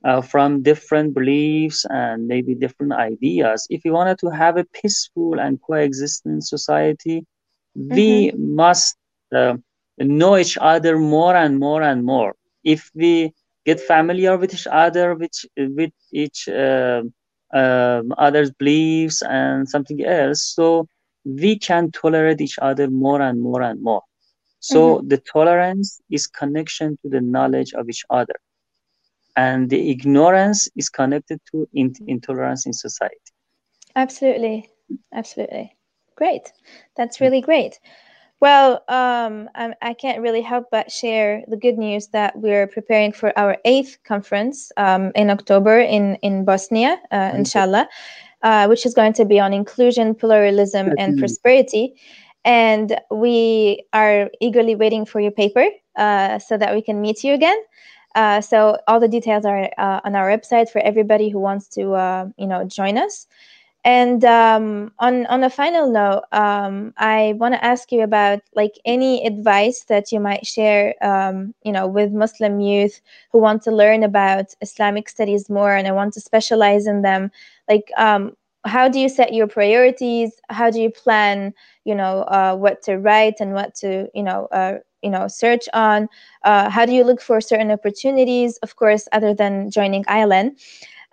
uh, 0.04 0.22
from 0.22 0.64
different 0.64 1.14
beliefs 1.14 1.86
and 1.90 2.28
maybe 2.28 2.56
different 2.56 2.94
ideas. 2.94 3.68
If 3.70 3.84
we 3.86 3.92
wanted 3.92 4.20
to 4.20 4.30
have 4.30 4.58
a 4.58 4.66
peaceful 4.66 5.40
and 5.40 5.62
coexistent 5.62 6.46
society, 6.46 7.26
mm-hmm. 7.78 7.96
we 7.96 8.32
must 8.36 8.98
uh, 9.34 9.58
know 10.00 10.38
each 10.38 10.58
other 10.60 10.98
more 10.98 11.36
and 11.36 11.60
more 11.60 11.84
and 11.84 12.04
more. 12.04 12.36
If 12.64 12.92
we 12.96 13.34
get 13.66 13.80
familiar 13.80 14.38
with 14.38 14.54
each 14.54 14.68
other, 14.68 15.16
with, 15.16 15.34
with 15.56 15.94
each 16.12 16.50
uh, 16.50 17.04
um, 17.56 18.14
others' 18.18 18.52
beliefs 18.52 19.24
and 19.24 19.68
something 19.68 20.06
else. 20.06 20.44
So 20.44 20.88
we 21.24 21.58
can 21.58 21.92
tolerate 21.92 22.42
each 22.42 22.60
other 22.62 22.90
more 22.90 23.22
and 23.22 23.42
more 23.42 23.62
and 23.64 23.82
more. 23.82 24.04
So 24.60 24.98
mm-hmm. 24.98 25.08
the 25.08 25.18
tolerance 25.18 26.02
is 26.10 26.28
connection 26.28 26.98
to 27.02 27.10
the 27.10 27.22
knowledge 27.22 27.74
of 27.74 27.90
each 27.90 28.04
other, 28.10 28.36
and 29.36 29.70
the 29.70 29.90
ignorance 29.92 30.68
is 30.76 30.90
connected 30.90 31.40
to 31.52 31.68
in- 31.74 31.94
intolerance 32.08 32.66
in 32.66 32.74
society. 32.74 33.32
Absolutely, 33.96 34.70
absolutely, 35.14 35.76
great. 36.16 36.52
That's 36.98 37.22
really 37.22 37.42
great. 37.42 37.80
Well, 38.46 38.84
um, 38.90 39.50
I, 39.56 39.74
I, 39.82 39.94
can't 39.96 40.22
really 40.22 40.44
help 40.44 40.66
but 40.70 40.92
share 40.92 41.44
the 41.48 41.58
good 41.58 41.80
news 41.80 42.10
that 42.10 42.38
we're 42.38 42.68
preparing 42.68 43.12
for 43.12 43.34
our 43.40 43.58
eighth 43.66 43.98
conference 44.04 44.72
um, 44.78 45.12
in 45.16 45.32
October 45.32 45.80
in 45.80 46.14
in 46.22 46.46
Bosnia, 46.46 47.02
uh, 47.12 47.32
inshallah, 47.34 47.90
uh, 48.44 48.68
which 48.68 48.86
is 48.86 48.94
going 48.94 49.14
to 49.14 49.26
be 49.26 49.40
on 49.40 49.52
inclusion, 49.52 50.14
pluralism, 50.14 50.94
and 51.00 51.18
prosperity. 51.18 51.96
And 52.44 53.02
we 53.10 53.84
are 53.94 54.30
eagerly 54.40 54.76
waiting 54.76 55.08
for 55.08 55.20
your 55.20 55.32
paper 55.32 55.66
uh, 55.96 56.38
so 56.38 56.56
that 56.56 56.76
we 56.76 56.84
can 56.84 57.02
meet 57.02 57.24
you 57.24 57.34
again. 57.34 57.58
Uh, 58.14 58.42
so 58.42 58.78
all 58.88 59.00
the 59.00 59.08
details 59.08 59.46
are 59.46 59.72
uh, 59.80 60.02
on 60.06 60.14
our 60.16 60.30
website 60.30 60.70
for 60.70 60.82
everybody 60.82 61.30
who 61.30 61.40
wants 61.40 61.68
to, 61.70 61.94
uh, 61.94 62.28
you 62.38 62.46
know, 62.46 62.64
join 62.64 62.96
us. 63.00 63.26
And 63.86 64.26
um, 64.26 64.92
on 65.00 65.28
on 65.28 65.44
a 65.44 65.50
final 65.50 65.92
note, 65.92 66.24
um, 66.32 66.94
I 66.98 67.36
want 67.38 67.54
to 67.54 67.64
ask 67.64 67.92
you 67.92 68.02
about 68.02 68.42
like 68.56 68.74
any 68.84 69.26
advice 69.26 69.84
that 69.86 70.12
you 70.12 70.20
might 70.20 70.46
share, 70.46 70.96
um, 71.06 71.54
you 71.64 71.72
know, 71.72 71.88
with 71.88 72.12
Muslim 72.12 72.60
youth 72.60 73.00
who 73.32 73.40
want 73.40 73.62
to 73.64 73.72
learn 73.72 74.04
about 74.04 74.48
Islamic 74.62 75.08
studies 75.08 75.50
more 75.52 75.76
and 75.76 75.88
I 75.88 75.92
want 75.92 76.14
to 76.16 76.22
specialize 76.22 76.88
in 76.88 77.04
them. 77.04 77.32
Like, 77.70 77.92
um, 77.98 78.36
how 78.66 78.90
do 78.90 79.00
you 79.00 79.08
set 79.08 79.34
your 79.36 79.48
priorities? 79.48 80.32
How 80.50 80.72
do 80.72 80.82
you 80.82 80.90
plan, 80.90 81.54
you 81.84 81.94
know, 81.94 82.24
uh, 82.24 82.56
what 82.56 82.82
to 82.84 82.98
write 82.98 83.36
and 83.40 83.54
what 83.54 83.76
to, 83.76 84.10
you 84.16 84.24
know, 84.24 84.48
uh, 84.52 84.80
you 85.04 85.12
know, 85.12 85.28
search 85.28 85.70
on? 85.76 86.10
Uh, 86.44 86.72
how 86.72 86.88
do 86.88 86.92
you 86.92 87.04
look 87.04 87.22
for 87.22 87.40
certain 87.40 87.70
opportunities? 87.70 88.58
Of 88.64 88.78
course, 88.78 89.08
other 89.12 89.36
than 89.36 89.70
joining 89.70 90.04
ILN. 90.06 90.56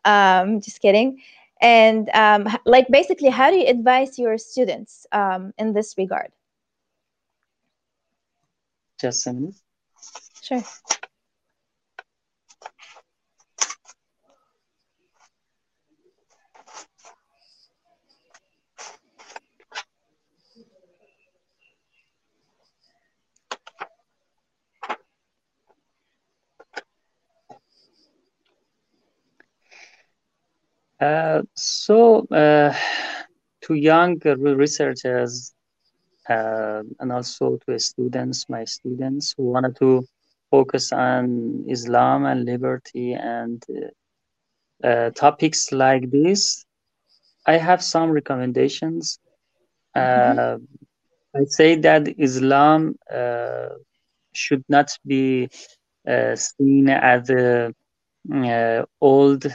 Um, 0.06 0.60
just 0.60 0.80
kidding 0.80 1.20
and 1.62 2.10
um, 2.12 2.48
like 2.66 2.88
basically 2.90 3.30
how 3.30 3.50
do 3.50 3.56
you 3.56 3.66
advise 3.66 4.18
your 4.18 4.36
students 4.36 5.06
um, 5.12 5.54
in 5.56 5.72
this 5.72 5.94
regard? 5.96 6.32
Just 9.00 9.26
a 9.26 9.32
minute. 9.32 9.54
Sure 10.42 10.62
so, 31.56 32.26
uh, 32.28 32.74
to 33.62 33.74
young 33.74 34.18
researchers 34.24 35.52
uh, 36.28 36.82
and 37.00 37.12
also 37.12 37.58
to 37.66 37.78
students, 37.78 38.48
my 38.48 38.64
students 38.64 39.34
who 39.36 39.44
wanted 39.44 39.76
to 39.76 40.04
focus 40.50 40.92
on 40.92 41.64
Islam 41.68 42.26
and 42.26 42.44
liberty 42.44 43.14
and 43.14 43.64
uh, 44.84 44.86
uh, 44.86 45.10
topics 45.10 45.72
like 45.72 46.10
this, 46.10 46.64
I 47.46 47.56
have 47.56 47.82
some 47.82 48.10
recommendations. 48.10 49.18
Mm-hmm. 49.96 50.64
I 51.34 51.44
say 51.46 51.76
that 51.76 52.14
Islam 52.18 52.96
should 54.32 54.64
not 54.68 54.90
be 55.06 55.48
seen 56.34 56.88
as 56.88 57.30
old 59.00 59.46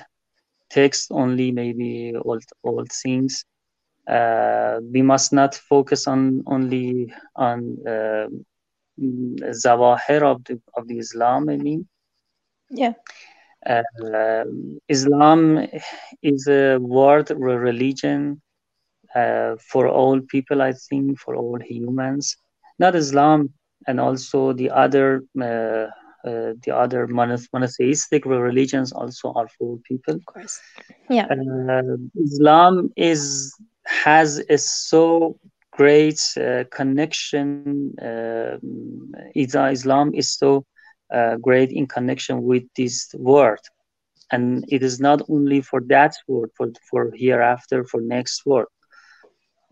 text 0.70 1.12
only, 1.12 1.52
maybe 1.52 2.14
old 2.24 2.44
old 2.64 2.90
things. 2.92 3.46
Uh, 4.08 4.80
we 4.94 5.02
must 5.02 5.34
not 5.34 5.56
focus 5.56 6.08
on 6.08 6.44
only 6.48 7.12
on 7.36 7.78
uh, 7.88 8.28
zawahir 9.64 10.22
of 10.24 10.44
the 10.46 10.60
of 10.78 10.88
the 10.88 10.98
Islam. 11.00 11.50
I 11.50 11.58
mean, 11.58 11.88
yeah. 12.70 12.94
Uh, 13.66 14.44
Islam 14.88 15.68
is 16.22 16.48
a 16.48 16.78
word 16.80 17.30
religion 17.32 18.42
uh, 19.16 19.56
for 19.72 19.88
all 19.88 20.20
people. 20.22 20.62
I 20.62 20.74
think 20.74 21.20
for 21.20 21.36
all 21.36 21.60
humans, 21.60 22.38
not 22.80 22.96
Islam 22.96 23.50
and 23.88 24.00
also 24.00 24.54
the 24.54 24.70
other 24.70 25.24
uh, 25.42 25.88
uh, 26.28 26.54
the 26.64 26.72
other 26.76 27.08
monotheistic 27.08 28.26
religions 28.26 28.92
also 28.92 29.34
are 29.34 29.48
for 29.58 29.78
people. 29.90 30.16
Of 30.16 30.26
course, 30.26 30.60
yeah. 31.10 31.28
Uh, 31.30 31.98
Islam 32.28 32.92
is 32.96 33.22
has 33.86 34.30
a 34.50 34.58
so 34.58 35.38
great 35.72 36.22
uh, 36.38 36.64
connection. 36.72 37.94
Uh, 38.10 38.58
Islam 39.36 40.14
is 40.14 40.32
so 40.32 40.66
uh, 41.14 41.36
great 41.38 41.72
in 41.72 41.86
connection 41.88 42.44
with 42.44 42.64
this 42.76 43.14
world, 43.18 43.64
and 44.32 44.66
it 44.70 44.84
is 44.84 45.00
not 45.00 45.22
only 45.30 45.62
for 45.62 45.82
that 45.88 46.14
world, 46.28 46.50
for 46.58 46.68
for 46.90 47.12
hereafter, 47.16 47.84
for 47.84 48.02
next 48.02 48.46
world. 48.46 48.72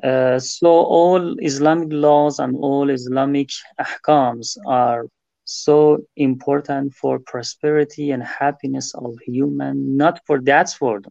Uh, 0.03 0.39
so 0.39 0.67
all 0.67 1.35
Islamic 1.39 1.89
laws 1.91 2.39
and 2.39 2.55
all 2.57 2.89
Islamic 2.89 3.49
ahkams 3.79 4.57
are 4.67 5.07
so 5.45 5.99
important 6.15 6.93
for 6.93 7.19
prosperity 7.19 8.11
and 8.11 8.23
happiness 8.23 8.93
of 8.95 9.15
human 9.25 9.95
not 9.95 10.19
for 10.25 10.41
that 10.41 10.75
world 10.81 11.07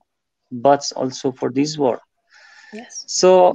but 0.50 0.90
also 0.94 1.32
for 1.32 1.50
this 1.50 1.78
world. 1.78 2.00
Yes. 2.72 3.04
So 3.06 3.54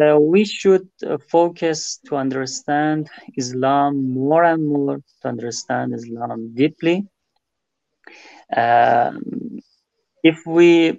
uh, 0.00 0.18
we 0.18 0.44
should 0.44 0.88
uh, 1.06 1.18
focus 1.30 1.98
to 2.06 2.16
understand 2.16 3.10
islam 3.36 4.12
more 4.12 4.44
and 4.44 4.66
more 4.66 4.96
to 5.20 5.28
understand 5.28 5.94
islam 5.94 6.54
deeply. 6.54 7.06
Um, 8.54 9.60
if 10.22 10.46
we 10.46 10.98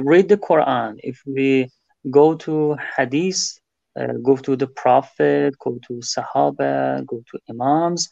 read 0.00 0.28
the 0.28 0.36
quran 0.36 0.96
if 1.02 1.20
we 1.26 1.68
go 2.10 2.34
to 2.34 2.76
hadith 2.96 3.60
uh, 4.00 4.14
go 4.22 4.36
to 4.36 4.56
the 4.56 4.66
prophet 4.66 5.54
go 5.58 5.78
to 5.86 5.94
sahaba 6.00 7.04
go 7.06 7.22
to 7.30 7.38
imams 7.50 8.08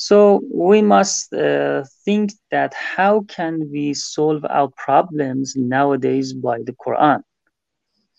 so 0.00 0.40
we 0.50 0.80
must 0.80 1.30
uh, 1.34 1.84
think 2.06 2.32
that 2.50 2.72
how 2.72 3.20
can 3.28 3.70
we 3.70 3.92
solve 3.92 4.46
our 4.48 4.68
problems 4.68 5.56
nowadays 5.56 6.32
by 6.32 6.56
the 6.62 6.72
Quran? 6.72 7.20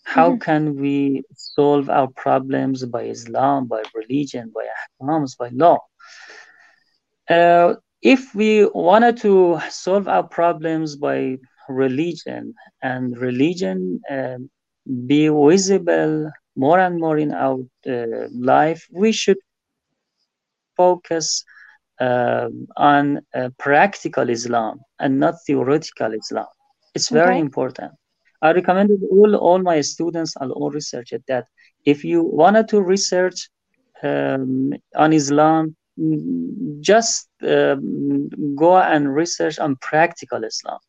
How 0.03 0.29
mm-hmm. 0.29 0.41
can 0.41 0.75
we 0.75 1.23
solve 1.33 1.89
our 1.89 2.07
problems 2.07 2.85
by 2.85 3.05
Islam, 3.05 3.65
by 3.65 3.81
religion, 3.95 4.53
by 4.53 4.67
ahkams, 4.77 5.35
by 5.35 5.49
law? 5.53 5.79
Uh, 7.27 7.73
if 8.03 8.35
we 8.35 8.67
wanted 8.67 9.17
to 9.25 9.59
solve 9.71 10.07
our 10.07 10.27
problems 10.27 10.95
by 10.95 11.39
religion 11.67 12.53
and 12.83 13.17
religion 13.17 13.99
uh, 14.07 14.37
be 15.07 15.29
visible 15.29 16.31
more 16.55 16.77
and 16.77 16.99
more 16.99 17.17
in 17.17 17.33
our 17.33 17.57
uh, 17.89 18.27
life, 18.31 18.85
we 18.91 19.11
should 19.11 19.39
focus 20.77 21.43
on 22.01 23.21
uh, 23.35 23.49
practical 23.59 24.29
Islam 24.29 24.81
and 24.99 25.19
not 25.19 25.35
theoretical 25.45 26.13
Islam. 26.13 26.47
It's 26.95 27.09
very 27.09 27.35
okay. 27.35 27.39
important. 27.39 27.91
I 28.41 28.53
recommended 28.53 29.01
all, 29.11 29.35
all 29.35 29.59
my 29.59 29.81
students 29.81 30.33
and 30.39 30.51
all 30.51 30.71
researchers 30.71 31.21
that 31.27 31.45
if 31.85 32.03
you 32.03 32.23
wanted 32.23 32.67
to 32.69 32.81
research 32.81 33.49
um, 34.03 34.73
on 34.95 35.13
Islam, 35.13 35.75
just 36.79 37.29
um, 37.43 38.29
go 38.55 38.77
and 38.77 39.13
research 39.13 39.59
on 39.59 39.75
practical 39.75 40.43
Islam, 40.43 40.79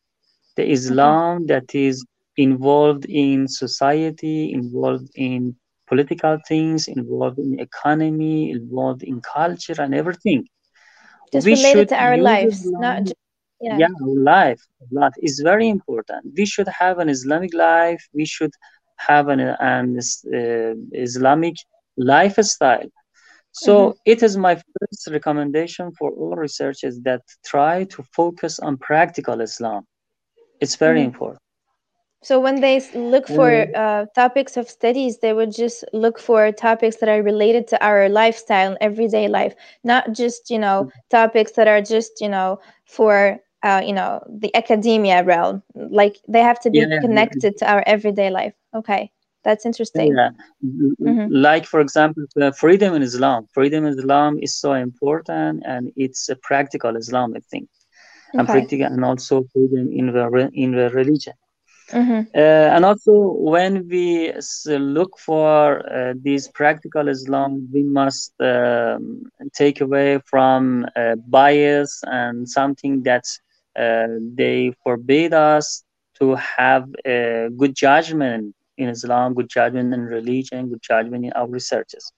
the 0.55 0.67
Islam 0.67 1.43
okay. 1.43 1.53
that 1.53 1.75
is 1.75 2.03
involved 2.37 3.05
in 3.05 3.47
society, 3.47 4.51
involved 4.51 5.09
in 5.13 5.55
political 5.87 6.39
things, 6.47 6.87
involved 6.87 7.37
in 7.37 7.59
economy, 7.59 8.49
involved 8.49 9.03
in 9.03 9.21
culture 9.21 9.75
and 9.77 9.93
everything 9.93 10.47
just 11.33 11.45
we 11.45 11.53
related 11.53 11.89
to 11.89 11.97
our 12.05 12.17
lives 12.17 12.59
not 12.85 13.03
just, 13.03 13.15
yeah. 13.59 13.77
yeah 13.83 13.93
life 14.33 14.61
life 14.91 15.17
is 15.21 15.35
very 15.51 15.67
important 15.77 16.21
we 16.37 16.45
should 16.53 16.69
have 16.83 16.99
an 17.03 17.09
islamic 17.09 17.53
life 17.53 18.03
we 18.13 18.25
should 18.25 18.53
have 19.09 19.27
an, 19.27 19.39
an 19.73 19.97
uh, 19.97 20.73
islamic 21.07 21.55
lifestyle 21.97 22.89
so 23.51 23.73
mm-hmm. 23.73 24.11
it 24.13 24.23
is 24.27 24.33
my 24.37 24.55
first 24.55 25.07
recommendation 25.17 25.91
for 25.97 26.09
all 26.11 26.35
researchers 26.35 26.95
that 27.07 27.21
try 27.45 27.83
to 27.85 27.99
focus 28.19 28.59
on 28.59 28.77
practical 28.77 29.41
islam 29.41 29.81
it's 30.61 30.75
very 30.75 30.99
mm-hmm. 30.99 31.13
important 31.13 31.41
So 32.23 32.39
when 32.39 32.61
they 32.61 32.81
look 32.95 33.27
for 33.27 33.67
uh, 33.75 34.05
topics 34.15 34.57
of 34.57 34.69
studies, 34.69 35.19
they 35.19 35.33
would 35.33 35.51
just 35.53 35.83
look 35.93 36.19
for 36.19 36.51
topics 36.51 36.97
that 36.97 37.09
are 37.09 37.21
related 37.23 37.67
to 37.69 37.85
our 37.85 38.09
lifestyle 38.09 38.69
and 38.71 38.77
everyday 38.81 39.27
life, 39.27 39.55
not 39.83 40.13
just 40.13 40.49
you 40.49 40.59
know 40.59 40.87
topics 41.09 41.53
that 41.53 41.67
are 41.67 41.81
just 41.81 42.21
you 42.21 42.29
know 42.29 42.59
for 42.85 43.39
uh, 43.63 43.81
you 43.85 43.93
know 43.93 44.21
the 44.29 44.55
academia 44.55 45.23
realm. 45.23 45.63
Like 45.75 46.17
they 46.27 46.41
have 46.41 46.59
to 46.61 46.71
be 46.71 46.87
Yeah, 46.87 47.01
yeah, 47.01 47.01
connected 47.01 47.57
to 47.59 47.71
our 47.71 47.83
everyday 47.85 48.29
life. 48.31 48.53
Okay, 48.75 49.11
that's 49.43 49.65
interesting. 49.65 50.19
yeah. 50.19 50.29
Mhm. 51.05 51.33
Like 51.47 51.65
for 51.65 51.79
example, 51.81 52.23
freedom 52.59 52.93
in 52.95 53.01
Islam. 53.03 53.47
Freedom 53.53 53.85
in 53.85 53.93
Islam 53.97 54.37
is 54.41 54.55
so 54.59 54.73
important, 54.73 55.63
and 55.65 55.91
it's 55.95 56.29
a 56.29 56.35
practical 56.35 56.95
Islamic 56.95 57.43
thing, 57.51 57.67
think, 58.31 58.37
and 58.37 58.47
practical, 58.47 58.87
and 58.87 59.03
also 59.03 59.43
freedom 59.53 59.89
in 59.91 60.07
the 60.13 60.29
re- 60.29 60.51
in 60.53 60.71
the 60.71 60.89
religion. 60.89 61.33
Hmm 61.91 62.21
Uh, 62.35 62.67
and 62.75 62.83
also, 62.85 63.11
when 63.53 63.87
we 63.87 64.31
look 64.67 65.17
for 65.17 65.57
uh, 65.91 66.13
these 66.21 66.47
practical 66.47 67.07
Islam, 67.07 67.67
we 67.73 67.83
must 67.83 68.33
um, 68.39 69.23
take 69.53 69.81
away 69.81 70.19
from 70.31 70.85
uh, 70.95 71.15
bias 71.27 72.01
and 72.05 72.47
something 72.47 73.03
that 73.03 73.25
uh, 73.77 74.07
they 74.35 74.71
forbid 74.83 75.33
us 75.33 75.83
to 76.19 76.35
have 76.57 76.85
a 77.05 77.49
good 77.57 77.75
judgment 77.75 78.53
in 78.77 78.89
Islam, 78.89 79.33
good 79.33 79.49
judgment 79.49 79.93
in 79.93 80.01
religion, 80.05 80.69
good 80.69 80.81
judgment 80.81 81.25
in 81.25 81.31
our 81.33 81.47
researches. 81.47 82.11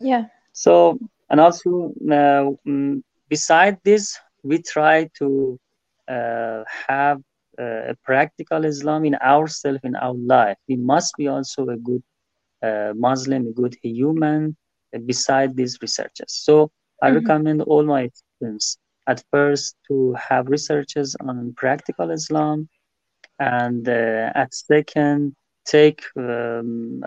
Yeah. 0.00 0.26
So, 0.52 0.98
and 1.30 1.40
also, 1.40 1.92
uh, 2.10 2.52
mm, 2.66 3.02
beside 3.28 3.78
this, 3.84 4.18
we 4.42 4.62
try 4.62 5.08
to 5.18 5.58
uh, 6.08 6.62
have 6.88 7.20
uh, 7.62 7.92
a 7.92 7.94
practical 8.10 8.64
Islam 8.64 9.04
in 9.10 9.14
ourselves, 9.34 9.80
in 9.84 9.96
our 9.96 10.14
life. 10.36 10.58
We 10.68 10.76
must 10.76 11.16
be 11.16 11.28
also 11.28 11.60
a 11.68 11.78
good 11.88 12.02
uh, 12.62 12.92
Muslim, 12.96 13.46
a 13.46 13.52
good 13.62 13.76
human 13.82 14.56
uh, 14.94 14.98
beside 15.06 15.56
these 15.56 15.78
researches. 15.82 16.30
So, 16.46 16.70
I 17.02 17.08
Mhm. 17.08 17.18
recommend 17.20 17.62
all 17.62 17.84
my 17.84 18.04
students 18.20 18.78
at 19.12 19.18
first 19.32 19.76
to 19.88 20.14
have 20.28 20.48
researches 20.48 21.16
on 21.28 21.54
practical 21.56 22.10
Islam, 22.10 22.68
and 23.38 23.88
uh, 23.88 24.30
at 24.34 24.52
second, 24.54 25.34
take 25.66 26.00
um, 26.16 27.00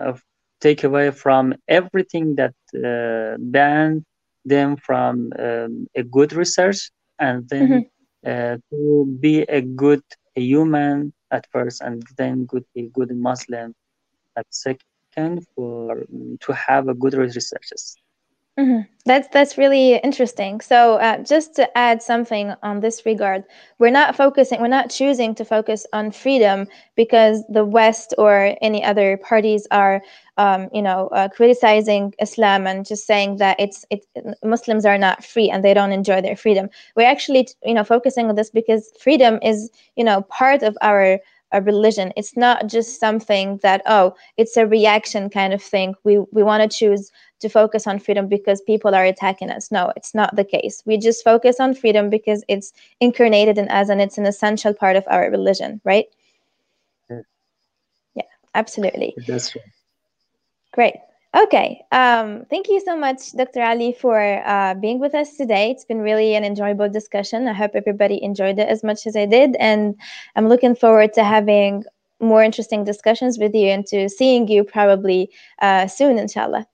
take 0.60 0.84
away 0.84 1.10
from 1.10 1.54
everything 1.68 2.36
that 2.36 2.54
uh, 2.90 3.36
ban 3.38 4.04
them 4.44 4.76
from 4.76 5.32
um, 5.38 5.86
a 5.96 6.02
good 6.02 6.32
research, 6.32 6.90
and 7.18 7.48
then 7.48 7.84
uh, 8.26 8.56
to 8.70 9.16
be 9.20 9.42
a 9.42 9.60
good 9.62 10.02
human 10.40 11.12
at 11.30 11.46
first, 11.52 11.80
and 11.82 12.02
then 12.16 12.44
good 12.46 12.64
a 12.76 12.82
good 12.88 13.10
Muslim 13.16 13.74
at 14.36 14.46
second 14.50 15.46
for 15.54 16.04
to 16.40 16.52
have 16.52 16.88
a 16.88 16.94
good 16.94 17.14
researches. 17.14 17.96
Hmm 18.58 18.80
That's 19.04 19.28
that's 19.28 19.58
really 19.58 19.96
interesting. 19.96 20.60
So, 20.62 20.94
uh, 20.94 21.18
just 21.22 21.54
to 21.56 21.78
add 21.78 22.02
something 22.02 22.54
on 22.62 22.80
this 22.80 23.04
regard, 23.04 23.44
we're 23.78 23.90
not 23.90 24.16
focusing, 24.16 24.60
we're 24.62 24.66
not 24.68 24.88
choosing 24.90 25.34
to 25.36 25.44
focus 25.44 25.86
on 25.92 26.10
freedom 26.10 26.66
because 26.96 27.44
the 27.50 27.64
West 27.66 28.14
or 28.18 28.56
any 28.62 28.82
other 28.82 29.18
parties 29.18 29.66
are, 29.70 30.02
um, 30.38 30.68
you 30.72 30.80
know, 30.82 31.08
uh, 31.08 31.28
criticizing 31.28 32.14
Islam 32.18 32.66
and 32.66 32.86
just 32.86 33.06
saying 33.06 33.36
that 33.36 33.60
it's 33.60 33.84
it 33.90 34.06
Muslims 34.42 34.86
are 34.86 34.98
not 34.98 35.22
free 35.24 35.50
and 35.50 35.62
they 35.62 35.74
don't 35.74 35.92
enjoy 35.92 36.20
their 36.22 36.36
freedom. 36.36 36.68
We're 36.96 37.06
actually, 37.10 37.48
you 37.64 37.74
know, 37.74 37.84
focusing 37.84 38.28
on 38.28 38.34
this 38.36 38.50
because 38.50 38.90
freedom 38.98 39.38
is, 39.42 39.70
you 39.96 40.04
know, 40.04 40.22
part 40.22 40.62
of 40.62 40.76
our 40.82 41.18
a 41.52 41.62
religion. 41.62 42.12
It's 42.16 42.36
not 42.36 42.66
just 42.66 42.98
something 42.98 43.58
that 43.62 43.82
oh, 43.86 44.14
it's 44.36 44.56
a 44.56 44.66
reaction 44.66 45.30
kind 45.30 45.52
of 45.52 45.62
thing. 45.62 45.94
We 46.04 46.18
we 46.32 46.42
want 46.42 46.62
to 46.68 46.78
choose 46.78 47.12
to 47.40 47.48
focus 47.48 47.86
on 47.86 47.98
freedom 47.98 48.28
because 48.28 48.60
people 48.62 48.94
are 48.94 49.04
attacking 49.04 49.50
us. 49.50 49.70
No, 49.70 49.92
it's 49.96 50.14
not 50.14 50.34
the 50.36 50.44
case. 50.44 50.82
We 50.86 50.96
just 50.98 51.22
focus 51.22 51.60
on 51.60 51.74
freedom 51.74 52.10
because 52.10 52.44
it's 52.48 52.72
incarnated 53.00 53.58
in 53.58 53.68
us 53.68 53.88
and 53.88 54.00
it's 54.00 54.18
an 54.18 54.26
essential 54.26 54.72
part 54.72 54.96
of 54.96 55.04
our 55.08 55.30
religion, 55.30 55.80
right? 55.84 56.06
Yeah. 57.10 57.20
Yeah, 58.14 58.22
absolutely. 58.54 59.14
That's 59.26 59.54
right. 59.54 59.64
Great. 60.72 60.94
Okay. 61.36 61.82
Um, 61.92 62.46
thank 62.48 62.68
you 62.68 62.80
so 62.80 62.96
much, 62.96 63.32
Dr. 63.32 63.62
Ali, 63.62 63.92
for 63.92 64.18
uh, 64.46 64.74
being 64.74 64.98
with 64.98 65.14
us 65.14 65.36
today. 65.36 65.70
It's 65.70 65.84
been 65.84 66.00
really 66.00 66.34
an 66.34 66.44
enjoyable 66.44 66.88
discussion. 66.88 67.46
I 67.48 67.52
hope 67.52 67.72
everybody 67.74 68.22
enjoyed 68.22 68.58
it 68.58 68.68
as 68.68 68.82
much 68.82 69.06
as 69.06 69.16
I 69.16 69.26
did. 69.26 69.56
And 69.56 69.94
I'm 70.34 70.48
looking 70.48 70.74
forward 70.74 71.12
to 71.14 71.24
having 71.24 71.84
more 72.20 72.42
interesting 72.42 72.84
discussions 72.84 73.38
with 73.38 73.54
you 73.54 73.68
and 73.68 73.86
to 73.86 74.08
seeing 74.08 74.48
you 74.48 74.64
probably 74.64 75.30
uh, 75.60 75.86
soon, 75.86 76.18
inshallah. 76.18 76.66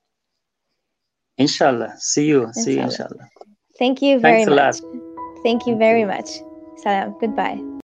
Inshallah. 1.42 1.94
See 1.98 2.26
you. 2.26 2.40
See 2.52 2.74
you, 2.74 2.83
Inshallah. 2.83 3.09
inshallah. 3.09 3.26
Thank 3.78 4.02
you 4.02 4.20
very 4.20 4.44
Thanks 4.44 4.81
much. 4.83 5.02
Thank 5.42 5.66
you 5.66 5.76
very 5.76 6.05
much. 6.05 6.28
Salam. 6.83 7.16
Goodbye. 7.20 7.72